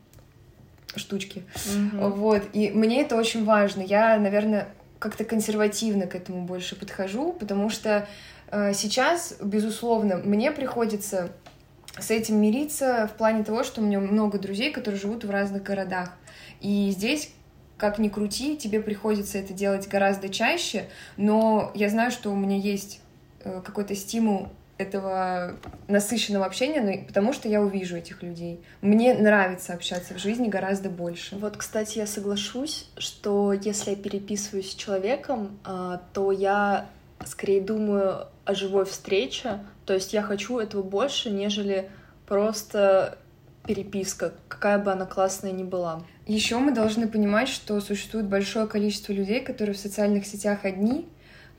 штучки. 0.97 1.45
Вот. 1.93 2.43
И 2.55 2.71
мне 2.71 3.03
это 3.03 3.17
очень 3.17 3.45
важно. 3.45 3.83
Я, 3.83 4.19
наверное, 4.19 4.69
как-то 4.99 5.25
консервативно 5.25 6.07
к 6.07 6.15
этому 6.15 6.43
больше 6.43 6.77
подхожу, 6.77 7.33
потому 7.33 7.69
что 7.69 8.07
сейчас, 8.75 9.37
безусловно, 9.41 10.17
мне 10.17 10.51
приходится 10.51 11.31
с 11.99 12.11
этим 12.11 12.41
мириться 12.41 13.09
в 13.13 13.17
плане 13.17 13.45
того, 13.45 13.63
что 13.65 13.81
у 13.81 13.85
меня 13.85 14.01
много 14.01 14.39
друзей, 14.39 14.73
которые 14.73 15.01
живут 15.01 15.25
в 15.25 15.31
разных 15.31 15.63
городах. 15.63 16.13
И 16.61 16.91
здесь 16.91 17.33
как 17.81 17.99
ни 17.99 18.09
крути, 18.09 18.57
тебе 18.59 18.81
приходится 18.81 19.39
это 19.39 19.55
делать 19.55 19.89
гораздо 19.89 20.29
чаще, 20.29 20.85
но 21.17 21.73
я 21.75 21.89
знаю, 21.89 22.11
что 22.11 22.31
у 22.31 22.37
меня 22.37 22.59
есть 22.59 23.01
э, 23.43 23.63
какой-то 23.65 23.95
стимул 23.95 24.51
этого 24.77 25.57
насыщенного 25.89 26.47
общения, 26.47 26.81
но 26.81 27.07
потому 27.07 27.33
что 27.33 27.49
я 27.49 27.61
увижу 27.61 27.97
этих 27.97 28.23
людей. 28.23 28.61
Мне 28.81 29.15
нравится 29.15 29.73
общаться 29.75 30.15
в 30.15 30.19
жизни 30.19 30.49
гораздо 30.49 30.89
больше. 30.91 31.37
Вот, 31.37 31.57
кстати, 31.57 31.99
я 31.99 32.07
соглашусь, 32.07 32.89
что 32.97 33.53
если 33.53 33.91
я 33.91 33.97
переписываюсь 33.97 34.71
с 34.71 34.75
человеком, 34.75 35.59
а, 35.65 36.03
то 36.13 36.33
я 36.33 36.87
скорее 37.27 37.61
думаю 37.61 38.27
о 38.45 38.55
живой 38.55 38.85
встрече. 38.85 39.61
То 39.87 39.95
есть 39.95 40.13
я 40.13 40.23
хочу 40.23 40.59
этого 40.59 40.83
больше, 40.83 41.31
нежели 41.31 41.91
просто 42.27 43.19
переписка, 43.67 44.33
какая 44.49 44.79
бы 44.79 44.93
она 44.93 45.07
классная 45.07 45.53
ни 45.53 45.65
была. 45.65 46.03
Еще 46.27 46.59
мы 46.59 46.73
должны 46.73 47.09
понимать, 47.09 47.49
что 47.49 47.81
существует 47.81 48.27
большое 48.27 48.67
количество 48.67 49.13
людей, 49.13 49.41
которые 49.41 49.75
в 49.75 49.79
социальных 49.79 50.27
сетях 50.27 50.65
одни, 50.65 51.09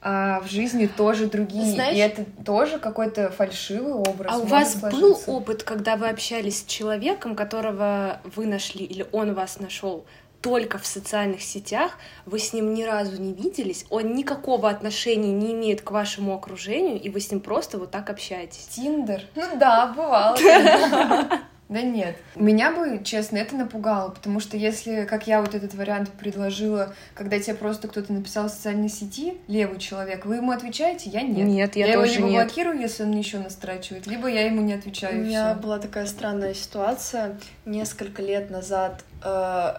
а 0.02 0.40
в 0.42 0.50
жизни 0.50 0.88
тоже 0.88 1.28
другие. 1.28 1.74
Знаешь, 1.74 1.96
и 1.96 2.00
это 2.00 2.26
тоже 2.44 2.80
какой-то 2.80 3.30
фальшивый 3.30 3.94
образ. 3.94 4.32
А 4.34 4.38
у 4.40 4.46
вас 4.46 4.80
сложиться. 4.80 4.90
был 4.90 5.20
опыт, 5.28 5.64
когда 5.64 5.96
вы 5.96 6.10
общались 6.10 6.62
с 6.62 6.66
человеком, 6.66 7.36
которого 7.36 8.20
вы 8.36 8.48
нашли, 8.48 8.84
или 8.84 9.06
он 9.12 9.36
вас 9.36 9.60
нашел 9.60 10.06
только 10.42 10.78
в 10.78 10.86
социальных 10.86 11.42
сетях, 11.42 11.98
вы 12.26 12.40
с 12.40 12.54
ним 12.54 12.74
ни 12.74 12.84
разу 12.84 13.22
не 13.22 13.34
виделись, 13.34 13.86
он 13.90 14.16
никакого 14.16 14.70
отношения 14.70 15.32
не 15.32 15.54
имеет 15.54 15.82
к 15.82 15.92
вашему 15.92 16.34
окружению, 16.34 17.00
и 17.00 17.10
вы 17.10 17.20
с 17.20 17.32
ним 17.32 17.40
просто 17.40 17.78
вот 17.78 17.92
так 17.92 18.10
общаетесь. 18.10 18.68
Тиндер? 18.72 19.24
Ну 19.36 19.44
да, 19.58 19.94
бывало. 19.96 20.38
Да 21.72 21.82
нет. 21.84 22.18
Меня 22.36 22.74
бы, 22.74 23.02
честно, 23.02 23.38
это 23.38 23.56
напугало, 23.56 24.10
потому 24.10 24.42
что 24.42 24.58
если, 24.58 25.06
как 25.06 25.26
я 25.26 25.40
вот 25.40 25.56
этот 25.56 25.74
вариант 25.74 26.10
предложила, 26.10 26.94
когда 27.14 27.40
тебе 27.40 27.56
просто 27.56 27.88
кто-то 27.88 28.12
написал 28.12 28.50
в 28.50 28.52
социальной 28.52 28.90
сети, 28.90 29.38
левый 29.48 29.80
человек, 29.80 30.26
вы 30.26 30.36
ему 30.36 30.52
отвечаете? 30.52 31.10
Я 31.10 31.22
нет. 31.22 31.48
Нет, 31.48 31.78
я, 31.78 31.88
я 31.88 31.94
тоже 31.94 32.12
его 32.16 32.28
либо 32.28 32.30
нет. 32.30 32.46
блокирую, 32.48 32.78
если 32.78 33.04
он 33.04 33.10
мне 33.12 33.20
еще 33.20 33.40
настрачивает, 33.40 34.06
либо 34.06 34.28
я 34.28 34.46
ему 34.48 34.62
не 34.62 34.74
отвечаю. 34.74 35.22
У 35.22 35.24
меня 35.24 35.54
была 35.54 35.80
такая 35.80 36.08
странная 36.08 36.54
ситуация. 36.54 37.38
Несколько 37.64 38.22
лет 38.22 38.50
назад 38.50 39.06
э, 39.24 39.76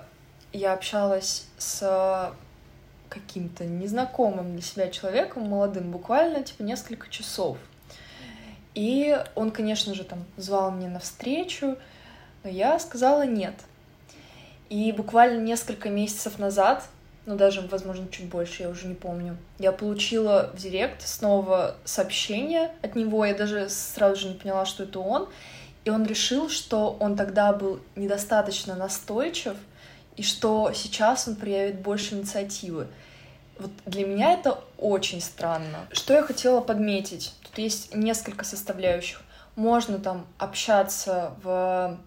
я 0.53 0.73
общалась 0.73 1.47
с 1.59 2.35
каким-то 3.09 3.65
незнакомым 3.65 4.53
для 4.53 4.63
себя 4.63 4.89
человеком, 4.89 5.49
молодым, 5.49 5.91
буквально, 5.91 6.43
типа, 6.43 6.63
несколько 6.63 7.11
часов. 7.11 7.59
И 8.75 9.19
он, 9.35 9.51
конечно 9.51 9.95
же, 9.95 10.05
там 10.05 10.25
звал 10.37 10.71
меня 10.71 10.89
на 10.89 10.99
встречу, 10.99 11.77
но 12.43 12.51
я 12.51 12.79
сказала 12.79 13.27
нет. 13.27 13.55
И 14.71 14.93
буквально 14.93 15.41
несколько 15.41 15.91
месяцев 15.91 16.39
назад, 16.39 16.85
ну 17.27 17.37
даже, 17.37 17.61
возможно, 17.61 18.09
чуть 18.11 18.31
больше, 18.31 18.63
я 18.63 18.71
уже 18.71 18.87
не 18.87 18.95
помню, 18.95 19.37
я 19.59 19.73
получила 19.73 20.51
в 20.55 20.59
директ 20.59 21.07
снова 21.07 21.77
сообщение 21.85 22.73
от 22.81 22.95
него, 22.95 23.27
я 23.27 23.35
даже 23.35 23.69
сразу 23.69 24.17
же 24.23 24.29
не 24.29 24.35
поняла, 24.35 24.65
что 24.65 24.85
это 24.85 25.01
он, 25.01 25.29
и 25.85 25.91
он 25.91 26.07
решил, 26.07 26.49
что 26.49 26.97
он 26.99 27.17
тогда 27.17 27.53
был 27.53 27.81
недостаточно 27.97 28.75
настойчив, 28.75 29.57
и 30.17 30.23
что 30.23 30.73
сейчас 30.75 31.29
он 31.29 31.37
проявит 31.37 31.81
больше 31.81 32.15
инициативы. 32.15 32.87
Вот 33.59 33.71
для 33.87 34.07
меня 34.07 34.33
это 34.33 34.59
очень 34.79 35.21
странно. 35.21 35.87
Что 35.93 36.15
я 36.15 36.23
хотела 36.23 36.61
подметить? 36.61 37.35
Тут 37.43 37.59
есть 37.59 37.95
несколько 37.95 38.45
составляющих. 38.45 39.23
Можно 39.57 39.99
там 39.99 40.27
общаться 40.39 41.35
в 41.43 41.99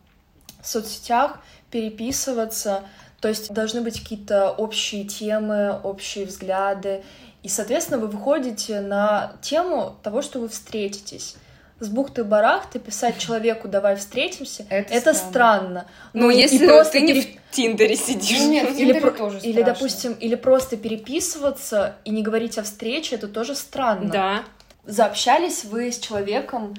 соцсетях, 0.64 1.40
переписываться, 1.70 2.84
то 3.22 3.28
есть 3.28 3.54
должны 3.54 3.82
быть 3.82 4.02
какие-то 4.02 4.52
общие 4.52 5.06
темы, 5.06 5.80
общие 5.84 6.26
взгляды, 6.26 7.04
и, 7.44 7.48
соответственно, 7.48 8.00
вы 8.00 8.08
выходите 8.08 8.82
на 8.82 9.34
тему 9.42 9.96
того, 10.02 10.24
что 10.24 10.40
вы 10.40 10.50
встретитесь 10.50 11.36
с 11.80 11.90
бухты-барахты 11.90 12.80
писать 12.80 13.18
человеку 13.18 13.68
«давай 13.68 13.98
встретимся»— 13.98 14.66
это, 14.70 14.94
это 14.94 15.14
странно. 15.14 15.30
странно. 15.30 15.88
Ну, 16.14 16.22
ну 16.24 16.30
если 16.30 16.66
просто 16.66 16.94
ты 16.94 17.02
не 17.02 17.14
пере... 17.14 17.40
в 17.52 17.56
Тиндере 17.56 17.96
сидишь. 17.96 18.40
Ну, 18.40 18.52
нет, 18.52 18.70
в 18.70 18.78
Тиндере 18.78 19.00
или, 19.00 19.10
тоже 19.10 19.40
Или, 19.40 19.62
допустим, 19.62 20.14
или 20.14 20.36
просто 20.36 20.78
переписываться 20.78 21.98
и 22.06 22.12
не 22.12 22.24
говорить 22.24 22.58
о 22.58 22.64
встрече— 22.64 23.16
это 23.18 23.28
тоже 23.28 23.56
странно. 23.56 24.10
Да. 24.10 24.44
Заобщались 24.86 25.66
вы 25.66 25.92
с 25.92 26.00
человеком 26.00 26.76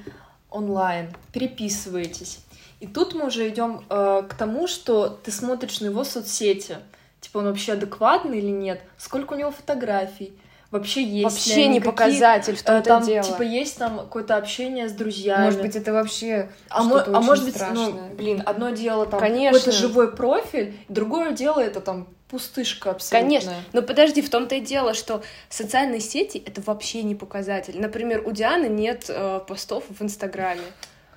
онлайн, 0.50 1.11
переписываетесь. 1.32 2.38
И 2.80 2.87
тут 2.87 3.14
мы 3.14 3.26
уже 3.26 3.48
идем 3.48 3.85
э, 3.88 4.22
к 4.28 4.35
тому, 4.35 4.66
что 4.66 5.09
ты 5.09 5.30
смотришь 5.30 5.80
на 5.80 5.87
его 5.87 6.04
соцсети. 6.04 6.78
Типа 7.20 7.38
он 7.38 7.46
вообще 7.46 7.72
адекватный 7.72 8.38
или 8.38 8.50
нет? 8.50 8.80
Сколько 8.96 9.35
у 9.35 9.37
него 9.37 9.50
фотографий? 9.50 10.32
Вообще 10.70 11.02
есть 11.02 11.24
вообще 11.24 11.68
не 11.68 11.81
показатель 11.81 12.57
в 12.57 12.62
том-то 12.62 12.88
там, 12.88 13.05
дело. 13.05 13.22
типа 13.22 13.42
есть 13.42 13.79
там 13.79 13.98
какое-то 13.98 14.37
общение 14.37 14.88
с 14.88 14.92
друзьями 14.92 15.44
может 15.44 15.61
быть 15.61 15.76
это 15.76 15.92
вообще 15.92 16.50
а, 16.68 16.83
мо- 16.83 17.05
а 17.07 17.20
может 17.20 17.44
быть 17.44 17.57
ну 17.72 18.09
блин 18.14 18.42
одно 18.44 18.70
дело 18.70 19.07
там 19.07 19.20
Конечно. 19.20 19.59
какой-то 19.59 19.79
живой 19.79 20.14
профиль 20.14 20.76
другое 20.88 21.33
дело 21.33 21.61
это 21.61 21.81
там 21.81 22.09
пустышка 22.29 22.90
абсолютно. 22.90 23.29
Конечно, 23.29 23.55
но 23.72 23.83
подожди, 23.83 24.20
в 24.20 24.29
том-то 24.31 24.57
и 24.57 24.61
дело, 24.61 24.94
что 24.94 25.22
социальные 25.48 26.00
сети— 26.00 26.42
это 26.46 26.61
вообще 26.61 27.05
не 27.05 27.14
показатель. 27.14 27.81
Например, 27.81 28.20
у 28.26 28.33
Дианы 28.33 28.66
нет 28.66 29.05
э, 29.09 29.40
постов 29.46 29.85
в 29.88 30.02
Инстаграме. 30.02 30.62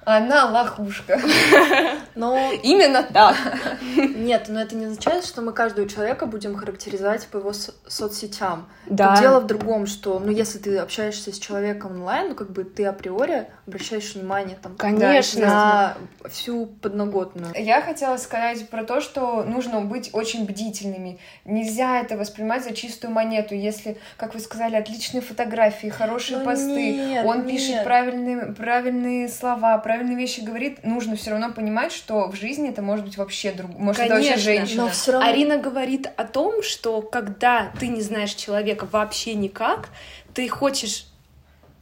Она 0.10 0.46
лохушка. 0.46 1.20
Но 2.16 2.52
именно 2.64 3.04
так. 3.04 3.36
Нет, 3.96 4.46
но 4.50 4.62
это 4.62 4.76
не 4.76 4.86
означает, 4.86 5.24
что 5.24 5.42
мы 5.42 5.54
каждого 5.54 5.88
человека 5.88 6.26
будем 6.26 6.56
характеризовать 6.56 7.28
по 7.28 7.38
его 7.38 7.54
соцсетям. 7.54 8.68
Да. 8.88 9.12
Тут 9.12 9.22
дело 9.22 9.40
в 9.40 9.48
другом, 9.48 9.86
что, 9.86 10.20
ну, 10.20 10.32
если 10.32 10.58
ты 10.58 10.78
общаешься 10.78 11.32
с 11.34 11.40
человеком 11.40 11.92
онлайн, 11.92 12.30
ну, 12.30 12.36
как 12.36 12.52
бы 12.52 12.64
ты 12.64 12.86
априори 12.86 13.48
обращаешь 13.68 14.16
внимание 14.16 14.58
там, 14.62 14.76
Конечно. 14.76 15.46
на 15.46 15.98
всю 16.30 16.66
подноготную. 16.66 17.54
Я 17.56 17.82
хотела 17.82 18.18
сказать 18.18 18.68
про 18.70 18.84
то, 18.84 19.00
что 19.02 19.44
нужно 19.44 19.82
быть 19.82 20.10
очень 20.14 20.46
бдительными. 20.46 21.20
Нельзя 21.46 22.02
это 22.02 22.18
воспринимать 22.18 22.64
за 22.64 22.74
чистую 22.74 23.14
монету. 23.14 23.56
Если, 23.56 23.98
как 24.18 24.34
вы 24.34 24.40
сказали, 24.40 24.76
отличные 24.76 25.22
фотографии, 25.22 25.88
хорошие 25.88 26.40
ну, 26.40 26.46
посты, 26.46 26.92
нет, 26.92 27.26
он 27.26 27.46
нет. 27.46 27.48
пишет 27.48 27.84
правильные, 27.84 28.54
правильные 28.54 29.30
слова, 29.30 29.78
правильные 29.78 29.99
вещи 30.08 30.42
говорит, 30.42 30.84
нужно 30.84 31.16
все 31.16 31.32
равно 31.32 31.52
понимать, 31.52 31.92
что 31.92 32.30
в 32.30 32.36
жизни 32.36 32.70
это 32.70 32.82
может 32.82 33.06
быть 33.06 33.18
вообще 33.18 33.52
друг, 33.52 33.72
может 33.78 33.98
Конечно, 33.98 34.16
это 34.16 34.32
вообще 34.32 34.44
женщина. 34.44 34.84
Но 34.84 34.90
все 34.90 35.12
равно... 35.12 35.28
Арина 35.28 35.58
говорит 35.58 36.08
о 36.16 36.24
том, 36.26 36.64
что 36.64 37.02
когда 37.02 37.72
ты 37.80 37.88
не 37.88 38.02
знаешь 38.02 38.34
человека 38.34 38.88
вообще 38.92 39.34
никак, 39.36 39.90
ты 40.34 40.48
хочешь 40.48 41.08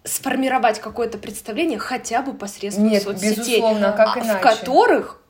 сформировать 0.03 0.79
какое-то 0.79 1.17
представление 1.17 1.79
хотя 1.79 2.21
бы 2.21 2.33
посредством 2.33 2.87
Нет, 2.87 3.03
соцсетей, 3.03 3.35
безусловно, 3.35 3.91
как 3.91 4.17
а 4.17 4.19
иначе. 4.19 4.39
в 4.39 4.41
которых 4.41 5.21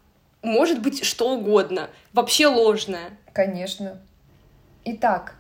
может 0.42 0.82
быть 0.82 1.04
что 1.04 1.32
угодно, 1.32 1.90
вообще 2.14 2.48
ложное. 2.48 3.10
Конечно. 3.34 4.00
Итак, 4.86 5.36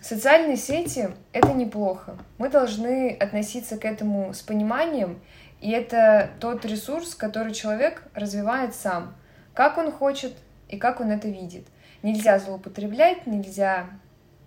социальные 0.00 0.56
сети— 0.56 1.10
это 1.32 1.52
неплохо. 1.52 2.16
Мы 2.38 2.48
должны 2.48 3.10
относиться 3.18 3.76
к 3.76 3.84
этому 3.84 4.32
с 4.32 4.40
пониманием 4.42 5.20
и 5.64 5.70
это 5.70 6.30
тот 6.40 6.66
ресурс, 6.66 7.14
который 7.14 7.54
человек 7.54 8.02
развивает 8.12 8.74
сам, 8.74 9.16
как 9.54 9.78
он 9.78 9.90
хочет 9.90 10.34
и 10.68 10.76
как 10.76 11.00
он 11.00 11.10
это 11.10 11.26
видит. 11.26 11.66
Нельзя 12.02 12.38
злоупотреблять, 12.38 13.26
нельзя 13.26 13.86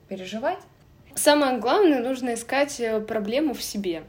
переживать. 0.07 0.59
Самое 1.15 1.57
главное, 1.57 2.03
нужно 2.03 2.35
искать 2.35 2.79
э, 2.79 2.99
проблему 2.99 3.55
в 3.55 3.63
себе. 3.63 4.03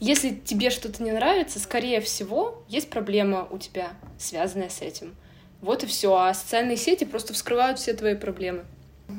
Если 0.00 0.34
тебе 0.34 0.68
что-то 0.68 1.02
не 1.02 1.12
нравится, 1.12 1.58
скорее 1.58 2.02
всего, 2.02 2.62
есть 2.68 2.90
проблема 2.90 3.48
у 3.50 3.56
тебя, 3.56 3.94
связанная 4.18 4.68
с 4.68 4.82
этим. 4.82 5.16
Вот 5.62 5.82
и 5.82 5.86
все. 5.86 6.14
А 6.14 6.34
социальные 6.34 6.76
сети 6.76 7.04
просто 7.04 7.32
вскрывают 7.32 7.78
все 7.78 7.94
твои 7.94 8.16
проблемы. 8.16 8.66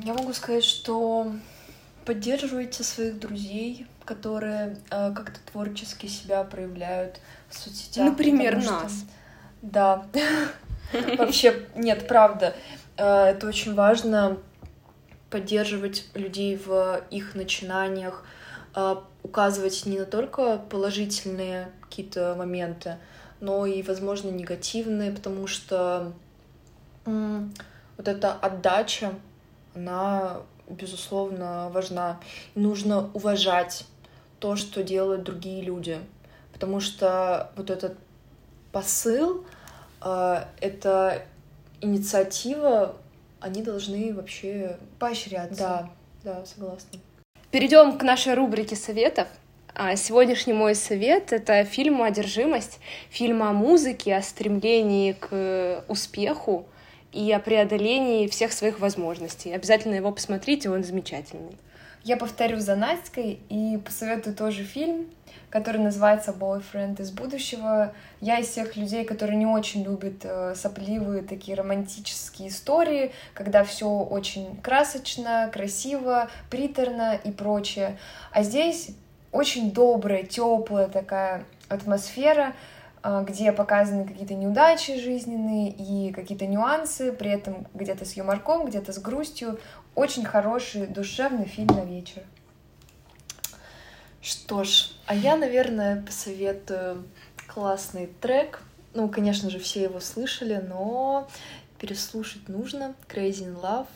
Я 0.04 0.14
могу 0.14 0.32
сказать, 0.32 0.62
что 0.62 1.32
поддерживайте 2.04 2.84
своих 2.84 3.18
друзей, 3.18 3.88
которые 4.06 4.78
э, 4.90 5.12
как-то 5.12 5.38
творчески 5.52 6.06
себя 6.06 6.44
проявляют 6.44 7.20
в 7.50 7.58
соцсетях. 7.58 8.06
Например, 8.06 8.56
нас. 8.56 8.92
Что... 8.92 9.06
Да. 9.62 10.06
Вообще, 11.18 11.66
нет, 11.74 12.06
правда. 12.08 12.54
Э, 12.96 13.26
это 13.26 13.46
очень 13.46 13.74
важно 13.74 14.38
поддерживать 15.28 16.08
людей 16.14 16.56
в 16.56 17.02
их 17.10 17.34
начинаниях, 17.34 18.24
э, 18.74 18.96
указывать 19.22 19.84
не 19.86 20.04
только 20.04 20.58
положительные 20.58 21.68
какие-то 21.82 22.34
моменты, 22.38 22.98
но 23.40 23.66
и, 23.66 23.82
возможно, 23.82 24.30
негативные, 24.30 25.10
потому 25.10 25.46
что 25.46 26.12
вот 27.04 28.08
эта 28.08 28.32
отдача, 28.32 29.14
она, 29.74 30.38
безусловно, 30.68 31.70
важна. 31.70 32.18
И 32.54 32.60
нужно 32.60 33.10
уважать 33.14 33.86
то, 34.38 34.56
что 34.56 34.82
делают 34.82 35.22
другие 35.22 35.62
люди. 35.62 35.98
Потому 36.52 36.80
что 36.80 37.50
вот 37.56 37.70
этот 37.70 37.96
посыл, 38.72 39.44
э, 40.02 40.44
эта 40.60 41.22
инициатива, 41.80 42.96
они 43.40 43.62
должны 43.62 44.14
вообще 44.14 44.78
поощряться. 44.98 45.56
Да, 45.56 45.90
да, 46.24 46.46
согласна. 46.46 46.98
Перейдем 47.50 47.98
к 47.98 48.02
нашей 48.02 48.34
рубрике 48.34 48.76
советов. 48.76 49.28
А 49.74 49.94
сегодняшний 49.96 50.54
мой 50.54 50.74
совет— 50.74 51.32
это 51.34 51.64
фильм 51.64 52.02
«Одержимость», 52.02 52.78
фильм 53.10 53.42
о 53.42 53.52
музыке, 53.52 54.16
о 54.16 54.22
стремлении 54.22 55.12
к 55.12 55.84
успеху 55.86 56.66
и 57.12 57.30
о 57.30 57.38
преодолении 57.38 58.26
всех 58.26 58.52
своих 58.52 58.80
возможностей. 58.80 59.52
Обязательно 59.52 59.94
его 59.94 60.12
посмотрите, 60.12 60.70
он 60.70 60.82
замечательный. 60.82 61.58
Я 62.06 62.16
повторю 62.16 62.60
за 62.60 62.76
Настей 62.76 63.40
и 63.48 63.78
посоветую 63.84 64.36
тоже 64.36 64.62
фильм, 64.62 65.10
который 65.50 65.80
называется 65.80 66.30
«Boyfriend 66.30 67.02
из 67.02 67.10
будущего». 67.10 67.92
Я 68.20 68.38
из 68.38 68.48
тех 68.48 68.76
людей, 68.76 69.04
которые 69.04 69.36
не 69.36 69.44
очень 69.44 69.82
любят 69.82 70.18
э, 70.22 70.54
сопливые 70.54 71.24
такие 71.24 71.56
романтические 71.56 72.50
истории, 72.50 73.10
когда 73.34 73.64
все 73.64 73.88
очень 73.88 74.56
красочно, 74.62 75.50
красиво, 75.52 76.30
приторно 76.48 77.16
и 77.16 77.32
прочее. 77.32 77.98
А 78.30 78.44
здесь 78.44 78.90
очень 79.32 79.72
добрая, 79.72 80.22
теплая 80.22 80.86
такая 80.86 81.44
атмосфера, 81.68 82.52
э, 83.02 83.24
где 83.26 83.50
показаны 83.50 84.04
какие-то 84.04 84.34
неудачи 84.34 84.96
жизненные 85.00 85.70
и 85.70 86.12
какие-то 86.12 86.46
нюансы, 86.46 87.10
при 87.10 87.32
этом 87.32 87.66
где-то 87.74 88.04
с 88.04 88.12
юморком, 88.12 88.64
где-то 88.64 88.92
с 88.92 89.00
грустью. 89.00 89.58
Очень 89.96 90.26
хороший, 90.26 90.86
душевный 90.86 91.46
фильм 91.46 91.68
на 91.68 91.82
вечер. 91.86 92.22
Что 94.20 94.62
ж, 94.62 94.90
а 95.06 95.14
я, 95.14 95.36
наверное, 95.36 96.02
посоветую 96.02 97.08
классный 97.46 98.06
трек. 98.20 98.62
Ну, 98.92 99.08
конечно 99.08 99.48
же, 99.48 99.58
все 99.58 99.84
его 99.84 100.00
слышали, 100.00 100.56
но 100.56 101.26
переслушать 101.78 102.46
нужно. 102.50 102.94
Crazy 103.08 103.46
in 103.46 103.58
Love, 103.58 103.86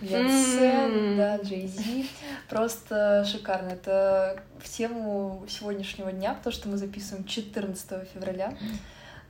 Бейонсе, 0.00 1.16
да, 1.18 1.36
Джей 1.36 1.66
Зи. 1.66 2.08
Просто 2.48 3.26
шикарно. 3.26 3.68
Это 3.68 4.42
в 4.60 4.68
тему 4.70 5.44
сегодняшнего 5.46 6.10
дня, 6.10 6.32
потому 6.32 6.54
что 6.54 6.70
мы 6.70 6.78
записываем 6.78 7.26
14 7.26 8.08
февраля. 8.14 8.56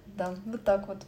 Да, 0.07 0.33
вот 0.47 0.63
так 0.63 0.87
вот 0.87 0.99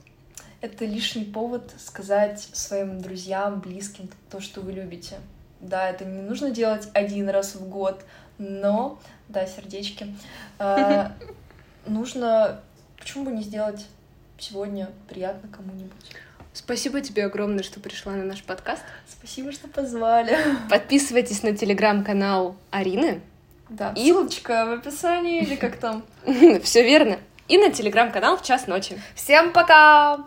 это 0.66 0.84
лишний 0.84 1.24
повод 1.24 1.72
сказать 1.78 2.48
своим 2.52 3.00
друзьям, 3.00 3.60
близким 3.60 4.10
то, 4.30 4.40
что 4.40 4.60
вы 4.60 4.72
любите. 4.72 5.16
Да, 5.60 5.88
это 5.88 6.04
не 6.04 6.20
нужно 6.20 6.50
делать 6.50 6.88
один 6.92 7.28
раз 7.28 7.54
в 7.54 7.68
год, 7.68 8.04
но, 8.38 9.00
да, 9.28 9.46
сердечки, 9.46 10.14
э, 10.58 11.08
нужно, 11.86 12.60
почему 12.98 13.24
бы 13.24 13.30
не 13.32 13.42
сделать 13.42 13.86
сегодня 14.38 14.90
приятно 15.08 15.48
кому-нибудь. 15.48 16.10
Спасибо 16.52 17.00
тебе 17.00 17.24
огромное, 17.26 17.62
что 17.62 17.80
пришла 17.80 18.12
на 18.12 18.24
наш 18.24 18.42
подкаст. 18.42 18.82
Спасибо, 19.08 19.52
что 19.52 19.68
позвали. 19.68 20.36
Подписывайтесь 20.70 21.42
на 21.42 21.56
телеграм-канал 21.56 22.56
Арины. 22.70 23.20
Да, 23.68 23.92
и... 23.96 24.06
ссылочка 24.10 24.66
в 24.66 24.72
описании 24.72 25.42
или 25.42 25.56
как 25.56 25.76
там. 25.76 26.04
Все 26.62 26.82
верно. 26.82 27.18
И 27.48 27.58
на 27.58 27.70
телеграм-канал 27.70 28.36
в 28.36 28.42
час 28.42 28.66
ночи. 28.66 29.00
Всем 29.14 29.52
пока! 29.52 30.26